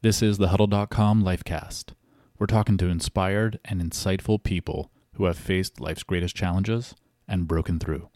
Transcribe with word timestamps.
This 0.00 0.22
is 0.22 0.38
the 0.38 0.50
Huddle.com 0.50 1.24
Lifecast. 1.24 1.94
We're 2.38 2.46
talking 2.46 2.76
to 2.78 2.86
inspired 2.86 3.58
and 3.64 3.82
insightful 3.82 4.40
people 4.40 4.92
who 5.14 5.24
have 5.24 5.36
faced 5.36 5.80
life's 5.80 6.04
greatest 6.04 6.36
challenges 6.36 6.94
and 7.26 7.48
broken 7.48 7.80
through. 7.80 8.08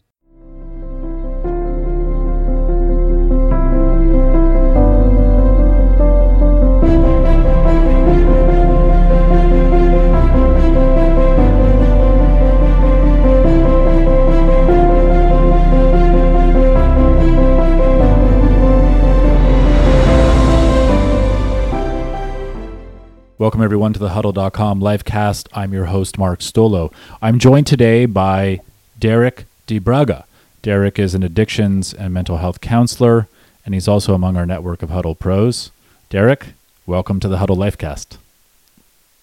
Welcome, 23.43 23.61
everyone, 23.61 23.91
to 23.91 23.99
the 23.99 24.11
Huddle.com 24.11 24.79
Lifecast. 24.79 25.49
I'm 25.51 25.73
your 25.73 25.87
host, 25.87 26.17
Mark 26.17 26.39
Stolo. 26.39 26.93
I'm 27.21 27.39
joined 27.39 27.67
today 27.67 28.05
by 28.05 28.61
Derek 28.97 29.43
DeBraga. 29.67 30.23
Derek 30.61 30.97
is 30.97 31.13
an 31.13 31.23
addictions 31.23 31.93
and 31.93 32.13
mental 32.13 32.37
health 32.37 32.61
counselor, 32.61 33.27
and 33.65 33.73
he's 33.73 33.85
also 33.85 34.13
among 34.13 34.37
our 34.37 34.45
network 34.45 34.81
of 34.81 34.91
Huddle 34.91 35.13
pros. 35.13 35.71
Derek, 36.09 36.53
welcome 36.85 37.19
to 37.19 37.27
the 37.27 37.39
Huddle 37.39 37.57
Lifecast. 37.57 38.15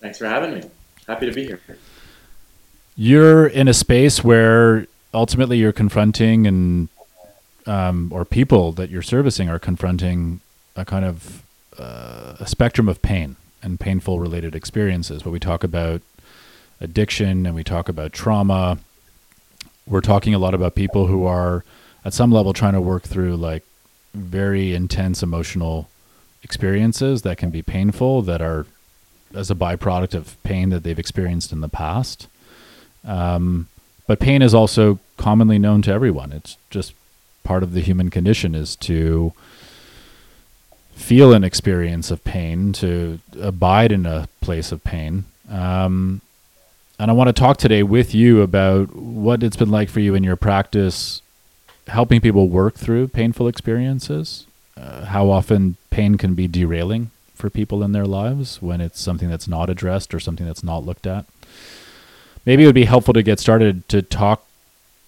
Thanks 0.00 0.18
for 0.18 0.26
having 0.26 0.52
me. 0.52 0.70
Happy 1.08 1.24
to 1.24 1.32
be 1.32 1.46
here. 1.46 1.60
You're 2.98 3.46
in 3.46 3.68
a 3.68 3.74
space 3.74 4.22
where 4.22 4.86
ultimately 5.14 5.56
you're 5.56 5.72
confronting, 5.72 6.46
and 6.46 6.90
um, 7.64 8.12
or 8.12 8.26
people 8.26 8.72
that 8.72 8.90
you're 8.90 9.00
servicing 9.00 9.48
are 9.48 9.58
confronting 9.58 10.42
a 10.76 10.84
kind 10.84 11.06
of 11.06 11.42
uh, 11.78 12.36
a 12.38 12.46
spectrum 12.46 12.86
of 12.86 13.00
pain 13.00 13.36
and 13.62 13.80
painful 13.80 14.20
related 14.20 14.54
experiences. 14.54 15.22
But 15.22 15.30
we 15.30 15.40
talk 15.40 15.64
about 15.64 16.02
addiction 16.80 17.46
and 17.46 17.54
we 17.54 17.64
talk 17.64 17.88
about 17.88 18.12
trauma. 18.12 18.78
We're 19.86 20.00
talking 20.00 20.34
a 20.34 20.38
lot 20.38 20.54
about 20.54 20.74
people 20.74 21.06
who 21.06 21.26
are 21.26 21.64
at 22.04 22.14
some 22.14 22.32
level 22.32 22.52
trying 22.52 22.72
to 22.74 22.80
work 22.80 23.02
through 23.02 23.36
like 23.36 23.64
very 24.14 24.74
intense 24.74 25.22
emotional 25.22 25.88
experiences 26.42 27.22
that 27.22 27.36
can 27.36 27.50
be 27.50 27.62
painful 27.62 28.22
that 28.22 28.40
are 28.40 28.66
as 29.34 29.50
a 29.50 29.54
byproduct 29.54 30.14
of 30.14 30.42
pain 30.42 30.70
that 30.70 30.82
they've 30.82 30.98
experienced 30.98 31.52
in 31.52 31.60
the 31.60 31.68
past. 31.68 32.26
Um, 33.04 33.68
but 34.06 34.18
pain 34.18 34.42
is 34.42 34.54
also 34.54 34.98
commonly 35.16 35.58
known 35.58 35.82
to 35.82 35.92
everyone. 35.92 36.32
It's 36.32 36.56
just 36.70 36.94
part 37.44 37.62
of 37.62 37.72
the 37.72 37.80
human 37.80 38.10
condition 38.10 38.54
is 38.54 38.74
to 38.76 39.32
feel 41.00 41.32
an 41.32 41.42
experience 41.42 42.10
of 42.10 42.22
pain, 42.22 42.72
to 42.74 43.18
abide 43.40 43.90
in 43.90 44.06
a 44.06 44.28
place 44.40 44.70
of 44.70 44.84
pain. 44.84 45.24
Um, 45.50 46.20
and 46.98 47.10
I 47.10 47.14
want 47.14 47.28
to 47.28 47.32
talk 47.32 47.56
today 47.56 47.82
with 47.82 48.14
you 48.14 48.42
about 48.42 48.94
what 48.94 49.42
it's 49.42 49.56
been 49.56 49.70
like 49.70 49.88
for 49.88 50.00
you 50.00 50.14
in 50.14 50.22
your 50.22 50.36
practice, 50.36 51.22
helping 51.88 52.20
people 52.20 52.48
work 52.48 52.74
through 52.74 53.08
painful 53.08 53.48
experiences, 53.48 54.46
uh, 54.76 55.06
how 55.06 55.30
often 55.30 55.76
pain 55.88 56.16
can 56.16 56.34
be 56.34 56.46
derailing 56.46 57.10
for 57.34 57.48
people 57.50 57.82
in 57.82 57.92
their 57.92 58.06
lives 58.06 58.60
when 58.60 58.80
it's 58.80 59.00
something 59.00 59.30
that's 59.30 59.48
not 59.48 59.70
addressed 59.70 60.12
or 60.14 60.20
something 60.20 60.46
that's 60.46 60.62
not 60.62 60.84
looked 60.84 61.06
at. 61.06 61.24
Maybe 62.44 62.62
it 62.62 62.66
would 62.66 62.74
be 62.74 62.84
helpful 62.84 63.14
to 63.14 63.22
get 63.22 63.40
started 63.40 63.88
to 63.88 64.02
talk 64.02 64.44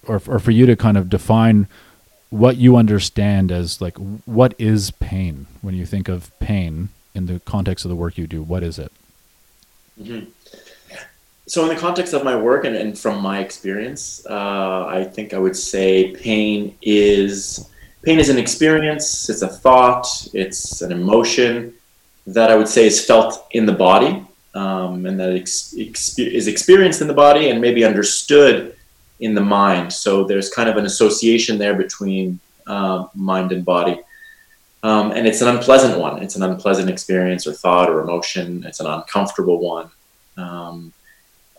or, 0.07 0.21
or 0.27 0.39
for 0.39 0.51
you 0.51 0.65
to 0.65 0.75
kind 0.75 0.97
of 0.97 1.09
define 1.09 1.67
what 2.33 2.57
you 2.57 2.75
understand 2.75 3.51
as 3.51 3.79
like 3.79 3.95
what 4.25 4.55
is 4.57 4.89
pain 4.89 5.45
when 5.61 5.75
you 5.75 5.85
think 5.85 6.09
of 6.09 6.31
pain 6.39 6.89
in 7.13 7.27
the 7.27 7.39
context 7.41 7.85
of 7.85 7.89
the 7.89 7.95
work 7.95 8.17
you 8.17 8.25
do 8.25 8.41
what 8.41 8.63
is 8.63 8.79
it 8.79 8.91
mm-hmm. 10.01 10.27
so 11.45 11.61
in 11.61 11.69
the 11.69 11.79
context 11.79 12.11
of 12.11 12.23
my 12.23 12.35
work 12.35 12.65
and, 12.65 12.75
and 12.75 12.97
from 12.97 13.21
my 13.21 13.37
experience 13.37 14.25
uh, 14.31 14.83
i 14.87 15.03
think 15.03 15.31
i 15.35 15.37
would 15.37 15.55
say 15.55 16.11
pain 16.15 16.75
is 16.81 17.69
pain 18.01 18.17
is 18.17 18.29
an 18.29 18.39
experience 18.39 19.29
it's 19.29 19.43
a 19.43 19.47
thought 19.47 20.07
it's 20.33 20.81
an 20.81 20.91
emotion 20.91 21.71
that 22.25 22.49
i 22.49 22.55
would 22.55 22.67
say 22.67 22.87
is 22.87 23.05
felt 23.05 23.45
in 23.51 23.67
the 23.67 23.77
body 23.89 24.25
um, 24.55 25.05
and 25.05 25.19
that 25.19 25.35
ex- 25.35 25.75
ex- 25.77 26.17
is 26.17 26.47
experienced 26.47 26.99
in 26.99 27.07
the 27.07 27.13
body 27.13 27.51
and 27.51 27.61
maybe 27.61 27.85
understood 27.85 28.75
in 29.23 29.33
the 29.33 29.41
mind. 29.41 29.91
So 29.91 30.25
there's 30.25 30.49
kind 30.49 30.69
of 30.69 30.75
an 30.75 30.85
association 30.85 31.57
there 31.57 31.75
between 31.75 32.39
uh, 32.67 33.07
mind 33.15 33.53
and 33.53 33.63
body. 33.63 33.97
Um, 34.83 35.11
and 35.11 35.25
it's 35.25 35.41
an 35.41 35.47
unpleasant 35.47 35.97
one. 35.97 36.21
It's 36.21 36.35
an 36.35 36.43
unpleasant 36.43 36.89
experience 36.89 37.47
or 37.47 37.53
thought 37.53 37.89
or 37.89 38.01
emotion. 38.01 38.65
It's 38.67 38.81
an 38.81 38.87
uncomfortable 38.87 39.59
one. 39.59 39.89
Um, 40.35 40.91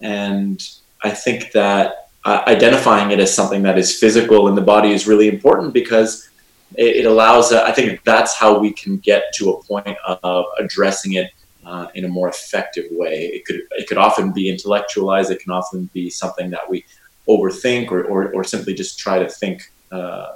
and 0.02 0.60
I 1.02 1.10
think 1.10 1.52
that 1.52 2.10
uh, 2.26 2.42
identifying 2.46 3.12
it 3.12 3.18
as 3.18 3.34
something 3.34 3.62
that 3.62 3.78
is 3.78 3.98
physical 3.98 4.48
in 4.48 4.54
the 4.54 4.60
body 4.74 4.92
is 4.92 5.06
really 5.06 5.28
important 5.28 5.72
because 5.72 6.28
it, 6.76 6.96
it 6.96 7.06
allows, 7.06 7.50
uh, 7.50 7.64
I 7.66 7.72
think 7.72 8.04
that's 8.04 8.34
how 8.36 8.58
we 8.58 8.72
can 8.72 8.98
get 8.98 9.32
to 9.36 9.52
a 9.52 9.62
point 9.62 9.96
of 10.04 10.44
addressing 10.58 11.14
it 11.14 11.30
uh, 11.64 11.86
in 11.94 12.04
a 12.04 12.08
more 12.08 12.28
effective 12.28 12.84
way. 12.90 13.30
It 13.32 13.46
could, 13.46 13.60
it 13.70 13.88
could 13.88 13.96
often 13.96 14.32
be 14.32 14.50
intellectualized. 14.50 15.30
It 15.30 15.40
can 15.40 15.52
often 15.52 15.88
be 15.94 16.10
something 16.10 16.50
that 16.50 16.68
we 16.68 16.84
overthink 17.28 17.90
or, 17.90 18.04
or, 18.04 18.32
or 18.32 18.44
simply 18.44 18.74
just 18.74 18.98
try 18.98 19.18
to 19.18 19.28
think 19.28 19.70
uh, 19.90 20.32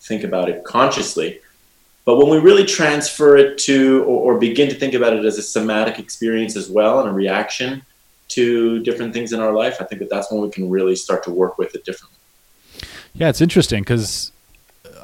think 0.00 0.24
about 0.24 0.48
it 0.48 0.64
consciously. 0.64 1.40
But 2.04 2.16
when 2.16 2.30
we 2.30 2.38
really 2.38 2.64
transfer 2.64 3.36
it 3.36 3.58
to 3.58 4.02
or, 4.04 4.34
or, 4.34 4.38
begin 4.38 4.68
to 4.70 4.74
think 4.74 4.94
about 4.94 5.12
it 5.12 5.24
as 5.24 5.36
a 5.36 5.42
somatic 5.42 5.98
experience 5.98 6.56
as 6.56 6.70
well 6.70 7.00
and 7.00 7.08
a 7.08 7.12
reaction 7.12 7.82
to 8.28 8.82
different 8.82 9.12
things 9.12 9.32
in 9.32 9.40
our 9.40 9.52
life, 9.52 9.76
I 9.80 9.84
think 9.84 10.00
that 10.00 10.10
that's 10.10 10.30
when 10.30 10.40
we 10.40 10.50
can 10.50 10.70
really 10.70 10.96
start 10.96 11.22
to 11.24 11.30
work 11.30 11.58
with 11.58 11.74
it 11.74 11.84
differently. 11.84 12.16
Yeah, 13.14 13.28
it's 13.28 13.40
interesting 13.40 13.82
because 13.82 14.32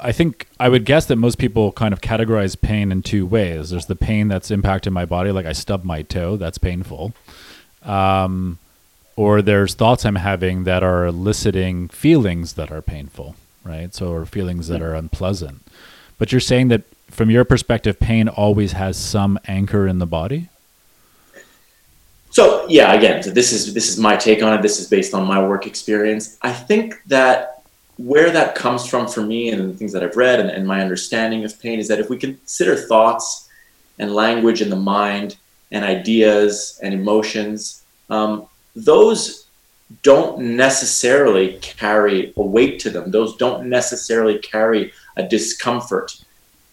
I 0.01 0.13
think 0.13 0.47
I 0.61 0.69
would 0.69 0.85
guess 0.85 1.07
that 1.07 1.17
most 1.17 1.39
people 1.39 1.73
kind 1.73 1.93
of 1.93 2.01
categorize 2.01 2.61
pain 2.61 2.93
in 2.93 3.03
two 3.03 3.27
ways. 3.27 3.71
There's 3.71 3.87
the 3.87 3.97
pain 3.97 4.29
that's 4.29 4.51
impacted 4.51 4.93
my 4.93 5.05
body, 5.05 5.33
like 5.33 5.47
I 5.47 5.53
stubbed 5.53 5.85
my 5.85 6.03
toe, 6.03 6.37
that's 6.37 6.59
painful. 6.59 7.13
Um, 7.83 8.59
or 9.17 9.43
there's 9.43 9.75
thoughts 9.75 10.05
I'm 10.05 10.17
having 10.17 10.65
that 10.65 10.83
are 10.83 11.07
eliciting 11.07 11.89
feelings 11.89 12.55
that 12.55 12.71
are 12.71 12.83
painful, 12.83 13.37
right? 13.63 13.95
So, 13.95 14.13
or 14.13 14.27
feelings 14.27 14.69
that 14.69 14.83
are 14.83 14.95
unpleasant. 14.95 15.63
But 16.19 16.33
you're 16.33 16.41
saying 16.41 16.69
that 16.69 16.83
from 17.15 17.31
your 17.31 17.45
perspective, 17.45 18.01
pain 18.01 18.29
always 18.29 18.73
has 18.73 18.97
some 18.97 19.39
anchor 19.47 19.87
in 19.87 19.99
the 19.99 20.07
body? 20.07 20.49
So 22.31 22.67
yeah, 22.69 22.93
again, 22.93 23.23
so 23.23 23.31
this 23.31 23.53
is 23.53 23.73
this 23.73 23.89
is 23.89 23.99
my 23.99 24.17
take 24.17 24.43
on 24.43 24.53
it. 24.53 24.63
This 24.63 24.81
is 24.81 24.89
based 24.89 25.15
on 25.15 25.25
my 25.25 25.41
work 25.41 25.67
experience. 25.67 26.37
I 26.43 26.53
think 26.53 27.01
that 27.07 27.63
where 27.97 28.31
that 28.33 28.57
comes 28.57 28.85
from 28.85 29.07
for 29.07 29.21
me 29.21 29.51
and 29.51 29.73
the 29.73 29.77
things 29.77 29.93
that 29.93 30.03
I've 30.03 30.17
read 30.17 30.41
and, 30.41 30.51
and 30.51 30.67
my 30.67 30.81
understanding 30.81 31.45
of 31.45 31.61
pain 31.61 31.79
is 31.79 31.87
that 31.87 32.01
if 32.01 32.11
we 32.11 32.19
consider 32.19 32.75
thoughts 32.75 33.49
and 34.01 34.13
language 34.13 34.61
in 34.61 34.69
the 34.69 34.77
mind 34.77 35.37
and 35.71 35.85
ideas 35.85 36.81
and 36.83 36.93
emotions, 36.93 37.85
um, 38.11 38.49
those 38.75 39.47
don't 40.03 40.39
necessarily 40.39 41.59
carry 41.61 42.33
a 42.37 42.43
weight 42.43 42.79
to 42.81 42.91
them. 42.91 43.11
Those 43.11 43.37
don't 43.37 43.69
necessarily 43.69 44.39
carry 44.39 44.93
a 45.17 45.23
discomfort 45.23 46.25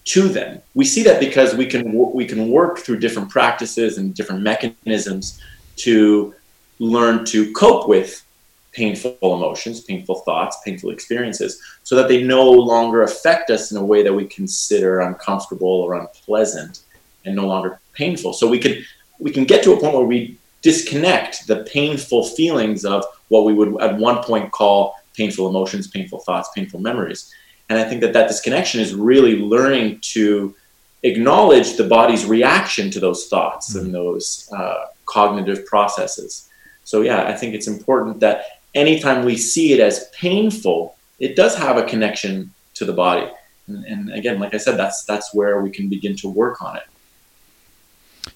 to 0.04 0.28
them. 0.28 0.62
We 0.74 0.86
see 0.86 1.04
that 1.04 1.20
because 1.20 1.54
we 1.56 1.66
can 1.66 1.94
we 2.14 2.26
can 2.26 2.50
work 2.50 2.80
through 2.80 3.00
different 3.00 3.30
practices 3.30 3.98
and 3.98 4.16
different 4.16 4.42
mechanisms 4.42 5.40
to 5.78 6.34
learn 6.80 7.26
to 7.26 7.52
cope 7.54 7.88
with 7.88 8.24
painful 8.72 9.18
emotions, 9.22 9.82
painful 9.82 10.22
thoughts, 10.22 10.58
painful 10.66 10.92
experiences, 10.92 11.62
so 11.84 11.96
that 11.96 12.08
they 12.08 12.24
no 12.24 12.50
longer 12.50 13.04
affect 13.04 13.50
us 13.50 13.72
in 13.72 13.78
a 13.78 13.86
way 13.86 14.02
that 14.02 14.14
we 14.14 14.26
consider 14.26 15.02
uncomfortable 15.02 15.68
or 15.68 15.94
unpleasant 15.96 16.82
and 17.26 17.36
no 17.36 17.46
longer 17.46 17.80
painful. 17.94 18.34
So 18.34 18.48
we 18.48 18.60
can 18.60 18.84
we 19.20 19.32
can 19.32 19.46
get 19.46 19.64
to 19.64 19.74
a 19.74 19.80
point 19.80 19.94
where 19.94 20.06
we 20.06 20.38
disconnect 20.62 21.48
the 21.48 21.64
painful 21.64 22.24
feelings 22.24 22.86
of 22.86 23.04
what 23.30 23.46
we 23.46 23.54
would 23.54 23.82
at 23.82 23.98
one 23.98 24.24
point 24.24 24.52
call 24.52 24.96
painful 25.16 25.50
emotions, 25.50 25.88
painful 25.88 26.20
thoughts, 26.20 26.50
painful 26.56 26.80
memories. 26.80 27.34
And 27.70 27.80
I 27.80 27.84
think 27.84 28.02
that 28.02 28.14
that 28.14 28.28
disconnection 28.28 28.82
is 28.82 28.94
really 28.94 29.38
learning 29.40 30.00
to 30.14 30.56
acknowledge 31.04 31.78
the 31.78 31.88
body's 31.88 32.26
reaction 32.26 32.92
to 32.92 33.00
those 33.00 33.28
thoughts 33.28 33.74
mm-hmm. 33.74 33.86
and 33.86 33.96
those 33.96 34.50
uh, 34.56 34.86
cognitive 35.06 35.66
processes. 35.66 36.50
So, 36.84 37.02
yeah, 37.02 37.24
I 37.24 37.34
think 37.34 37.56
it's 37.56 37.68
important 37.68 38.20
that 38.20 38.62
anytime 38.76 39.26
we 39.26 39.38
see 39.38 39.74
it 39.74 39.80
as 39.80 40.10
painful, 40.10 40.96
it 41.20 41.36
does 41.36 41.56
have 41.56 41.78
a 41.78 41.84
connection 41.84 42.54
to 42.76 42.86
the 42.86 42.94
body. 42.94 43.30
And, 43.68 43.86
and 43.86 44.14
again, 44.14 44.40
like 44.40 44.54
I 44.54 44.58
said, 44.58 44.78
that's 44.78 45.04
that's 45.06 45.34
where 45.34 45.62
we 45.62 45.70
can 45.70 45.88
begin 45.90 46.16
to 46.18 46.28
work 46.28 46.62
on 46.62 46.78
it. 46.78 46.84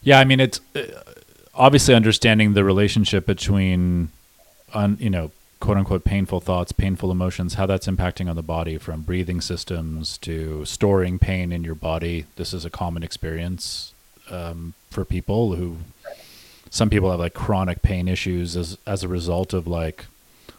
Yeah, 0.01 0.19
I 0.19 0.23
mean, 0.23 0.39
it's 0.39 0.59
uh, 0.75 0.81
obviously 1.55 1.93
understanding 1.93 2.53
the 2.53 2.63
relationship 2.63 3.25
between, 3.25 4.09
un, 4.73 4.97
you 4.99 5.09
know, 5.09 5.31
quote 5.59 5.77
unquote 5.77 6.03
painful 6.03 6.39
thoughts, 6.39 6.71
painful 6.71 7.11
emotions, 7.11 7.55
how 7.55 7.65
that's 7.65 7.87
impacting 7.87 8.29
on 8.29 8.35
the 8.35 8.43
body 8.43 8.77
from 8.77 9.01
breathing 9.01 9.41
systems 9.41 10.17
to 10.19 10.65
storing 10.65 11.17
pain 11.17 11.51
in 11.51 11.63
your 11.63 11.75
body. 11.75 12.25
This 12.35 12.53
is 12.53 12.65
a 12.65 12.69
common 12.69 13.03
experience 13.03 13.93
um, 14.29 14.73
for 14.89 15.05
people 15.05 15.55
who 15.55 15.77
some 16.69 16.89
people 16.89 17.09
have 17.09 17.19
like 17.19 17.33
chronic 17.33 17.81
pain 17.81 18.07
issues 18.07 18.57
as 18.57 18.77
as 18.85 19.03
a 19.03 19.07
result 19.07 19.53
of 19.53 19.67
like 19.67 20.05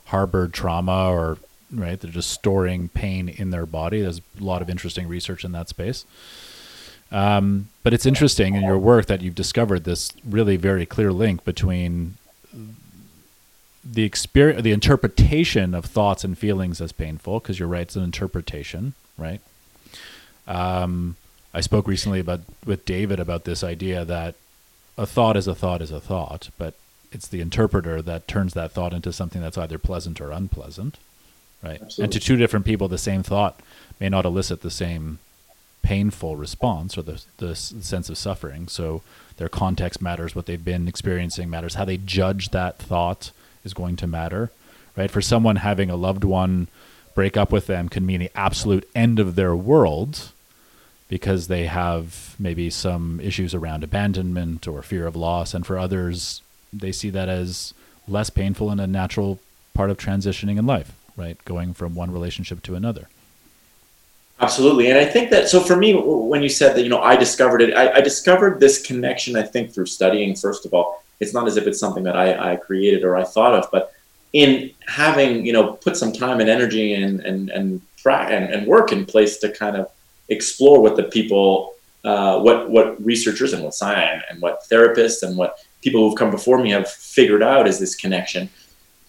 harbored 0.06 0.52
trauma 0.52 1.10
or 1.10 1.38
right 1.72 2.00
they're 2.00 2.10
just 2.10 2.30
storing 2.30 2.88
pain 2.88 3.28
in 3.28 3.50
their 3.50 3.66
body 3.66 4.00
there's 4.00 4.20
a 4.40 4.44
lot 4.44 4.62
of 4.62 4.70
interesting 4.70 5.08
research 5.08 5.44
in 5.44 5.52
that 5.52 5.68
space 5.68 6.04
um, 7.12 7.68
but 7.82 7.94
it's 7.94 8.06
interesting 8.06 8.54
in 8.54 8.62
your 8.62 8.78
work 8.78 9.06
that 9.06 9.22
you've 9.22 9.34
discovered 9.34 9.84
this 9.84 10.12
really 10.28 10.56
very 10.56 10.86
clear 10.86 11.12
link 11.12 11.44
between 11.44 12.16
the 13.84 14.02
experience 14.02 14.62
the 14.62 14.72
interpretation 14.72 15.74
of 15.74 15.84
thoughts 15.84 16.24
and 16.24 16.36
feelings 16.36 16.80
as 16.80 16.92
painful 16.92 17.38
because 17.38 17.58
you're 17.58 17.68
right 17.68 17.82
it's 17.82 17.96
an 17.96 18.02
interpretation 18.02 18.94
right 19.16 19.40
um, 20.48 21.16
i 21.54 21.60
spoke 21.60 21.86
recently 21.86 22.18
about 22.18 22.40
with 22.64 22.84
david 22.84 23.20
about 23.20 23.44
this 23.44 23.62
idea 23.62 24.04
that 24.04 24.34
a 24.98 25.06
thought 25.06 25.36
is 25.36 25.46
a 25.46 25.54
thought 25.54 25.80
is 25.80 25.92
a 25.92 26.00
thought 26.00 26.50
but 26.58 26.74
it's 27.12 27.28
the 27.28 27.40
interpreter 27.40 28.02
that 28.02 28.26
turns 28.26 28.54
that 28.54 28.72
thought 28.72 28.92
into 28.92 29.12
something 29.12 29.40
that's 29.40 29.58
either 29.58 29.78
pleasant 29.78 30.20
or 30.20 30.32
unpleasant 30.32 30.98
right 31.62 31.80
Absolutely. 31.80 32.04
and 32.04 32.12
to 32.12 32.20
two 32.20 32.36
different 32.36 32.66
people 32.66 32.88
the 32.88 32.98
same 32.98 33.22
thought 33.22 33.60
may 34.00 34.08
not 34.08 34.24
elicit 34.24 34.62
the 34.62 34.70
same 34.70 35.20
painful 35.86 36.36
response 36.36 36.98
or 36.98 37.02
the, 37.02 37.22
the 37.36 37.54
sense 37.54 38.08
of 38.08 38.18
suffering 38.18 38.66
so 38.66 39.02
their 39.36 39.48
context 39.48 40.02
matters 40.02 40.34
what 40.34 40.46
they've 40.46 40.64
been 40.64 40.88
experiencing 40.88 41.48
matters 41.48 41.74
how 41.74 41.84
they 41.84 41.96
judge 41.96 42.50
that 42.50 42.78
thought 42.78 43.30
is 43.66 43.74
going 43.74 43.96
to 43.96 44.06
matter, 44.06 44.50
right? 44.96 45.10
For 45.10 45.20
someone 45.20 45.56
having 45.56 45.90
a 45.90 45.96
loved 45.96 46.24
one 46.24 46.68
break 47.14 47.36
up 47.36 47.52
with 47.52 47.66
them 47.66 47.90
can 47.90 48.06
mean 48.06 48.20
the 48.20 48.30
absolute 48.34 48.88
end 48.94 49.18
of 49.18 49.34
their 49.34 49.54
world 49.54 50.32
because 51.08 51.48
they 51.48 51.66
have 51.66 52.34
maybe 52.38 52.70
some 52.70 53.20
issues 53.20 53.54
around 53.54 53.84
abandonment 53.84 54.66
or 54.66 54.82
fear 54.82 55.06
of 55.06 55.14
loss. 55.14 55.52
And 55.52 55.66
for 55.66 55.78
others, 55.78 56.42
they 56.72 56.92
see 56.92 57.10
that 57.10 57.28
as 57.28 57.74
less 58.08 58.30
painful 58.30 58.70
and 58.70 58.80
a 58.80 58.86
natural 58.86 59.40
part 59.74 59.90
of 59.90 59.98
transitioning 59.98 60.58
in 60.58 60.66
life, 60.66 60.92
right? 61.16 61.42
Going 61.44 61.74
from 61.74 61.94
one 61.94 62.10
relationship 62.10 62.62
to 62.62 62.74
another. 62.74 63.08
Absolutely. 64.38 64.90
And 64.90 64.98
I 64.98 65.04
think 65.04 65.30
that, 65.30 65.48
so 65.48 65.60
for 65.60 65.76
me, 65.76 65.94
when 65.94 66.42
you 66.42 66.48
said 66.50 66.76
that, 66.76 66.82
you 66.82 66.90
know, 66.90 67.00
I 67.00 67.16
discovered 67.16 67.62
it, 67.62 67.74
I, 67.74 67.94
I 67.94 68.00
discovered 68.02 68.60
this 68.60 68.82
connection, 68.82 69.34
I 69.34 69.42
think, 69.42 69.72
through 69.72 69.86
studying, 69.86 70.34
first 70.36 70.66
of 70.66 70.74
all 70.74 71.02
it's 71.20 71.32
not 71.32 71.46
as 71.46 71.56
if 71.56 71.66
it's 71.66 71.80
something 71.80 72.04
that 72.04 72.16
I, 72.16 72.52
I 72.52 72.56
created 72.56 73.04
or 73.04 73.16
I 73.16 73.24
thought 73.24 73.54
of, 73.54 73.70
but 73.70 73.92
in 74.32 74.70
having 74.86 75.46
you 75.46 75.52
know 75.52 75.74
put 75.74 75.96
some 75.96 76.12
time 76.12 76.40
and 76.40 76.50
energy 76.50 76.94
and 76.94 77.20
and 77.20 77.48
and, 77.50 77.80
and, 78.04 78.44
and 78.52 78.66
work 78.66 78.92
in 78.92 79.06
place 79.06 79.38
to 79.38 79.50
kind 79.52 79.76
of 79.76 79.90
explore 80.28 80.80
what 80.80 80.96
the 80.96 81.04
people 81.04 81.74
uh, 82.04 82.38
what 82.40 82.70
what 82.70 83.02
researchers 83.04 83.52
and 83.52 83.62
what 83.62 83.74
science 83.74 84.22
and 84.28 84.40
what 84.42 84.62
therapists 84.68 85.22
and 85.22 85.36
what 85.36 85.58
people 85.82 86.08
who've 86.08 86.18
come 86.18 86.30
before 86.30 86.58
me 86.58 86.70
have 86.70 86.88
figured 86.88 87.42
out 87.42 87.66
is 87.66 87.78
this 87.78 87.94
connection 87.94 88.48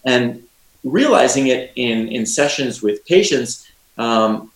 and 0.06 0.44
realizing 0.83 1.47
it 1.47 1.71
in 1.75 2.07
in 2.07 2.25
sessions 2.25 2.81
with 2.81 3.06
patients 3.06 3.68
um, 3.97 4.51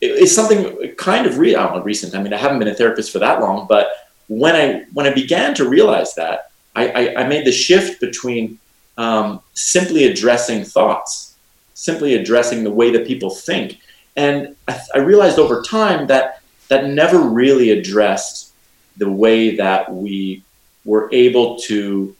it's 0.00 0.34
something 0.34 0.94
kind 0.96 1.26
of 1.26 1.38
re- 1.38 1.54
I 1.54 1.78
recent 1.78 2.14
i 2.14 2.22
mean 2.22 2.32
i 2.32 2.36
haven't 2.36 2.58
been 2.58 2.68
a 2.68 2.74
therapist 2.74 3.12
for 3.12 3.18
that 3.18 3.40
long 3.40 3.66
but 3.68 3.88
when 4.28 4.56
i 4.56 4.84
when 4.92 5.06
i 5.06 5.12
began 5.12 5.54
to 5.54 5.68
realize 5.68 6.14
that 6.14 6.50
I, 6.74 6.88
I, 6.88 7.20
I 7.22 7.26
made 7.26 7.44
the 7.44 7.52
shift 7.52 8.00
between 8.00 8.58
um, 8.96 9.40
simply 9.54 10.04
addressing 10.04 10.64
thoughts, 10.64 11.36
simply 11.74 12.14
addressing 12.14 12.64
the 12.64 12.70
way 12.70 12.90
that 12.92 13.06
people 13.06 13.30
think. 13.30 13.78
And 14.16 14.56
I, 14.68 14.80
I 14.94 14.98
realized 14.98 15.38
over 15.38 15.62
time 15.62 16.06
that 16.08 16.42
that 16.68 16.86
never 16.86 17.18
really 17.18 17.70
addressed 17.70 18.52
the 18.96 19.10
way 19.10 19.56
that 19.56 19.92
we 19.92 20.44
were 20.84 21.08
able 21.12 21.58
to 21.58 22.14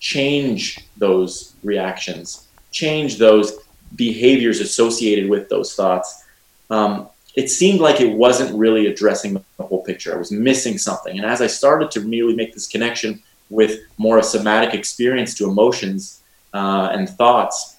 change 0.00 0.80
those 0.96 1.54
reactions, 1.62 2.48
change 2.70 3.18
those 3.18 3.58
behaviors 3.96 4.60
associated 4.60 5.28
with 5.28 5.48
those 5.50 5.74
thoughts. 5.74 6.24
Um, 6.70 7.08
it 7.34 7.48
seemed 7.48 7.80
like 7.80 8.00
it 8.00 8.14
wasn't 8.14 8.56
really 8.58 8.86
addressing 8.86 9.34
the 9.34 9.62
whole 9.64 9.82
picture. 9.82 10.14
I 10.14 10.18
was 10.18 10.30
missing 10.30 10.76
something. 10.78 11.16
And 11.16 11.26
as 11.26 11.40
I 11.40 11.46
started 11.46 11.90
to 11.92 12.00
really 12.00 12.34
make 12.34 12.52
this 12.52 12.66
connection 12.66 13.22
with 13.48 13.80
more 13.98 14.18
a 14.18 14.22
somatic 14.22 14.74
experience 14.74 15.34
to 15.34 15.48
emotions 15.48 16.20
uh, 16.52 16.90
and 16.92 17.08
thoughts, 17.08 17.76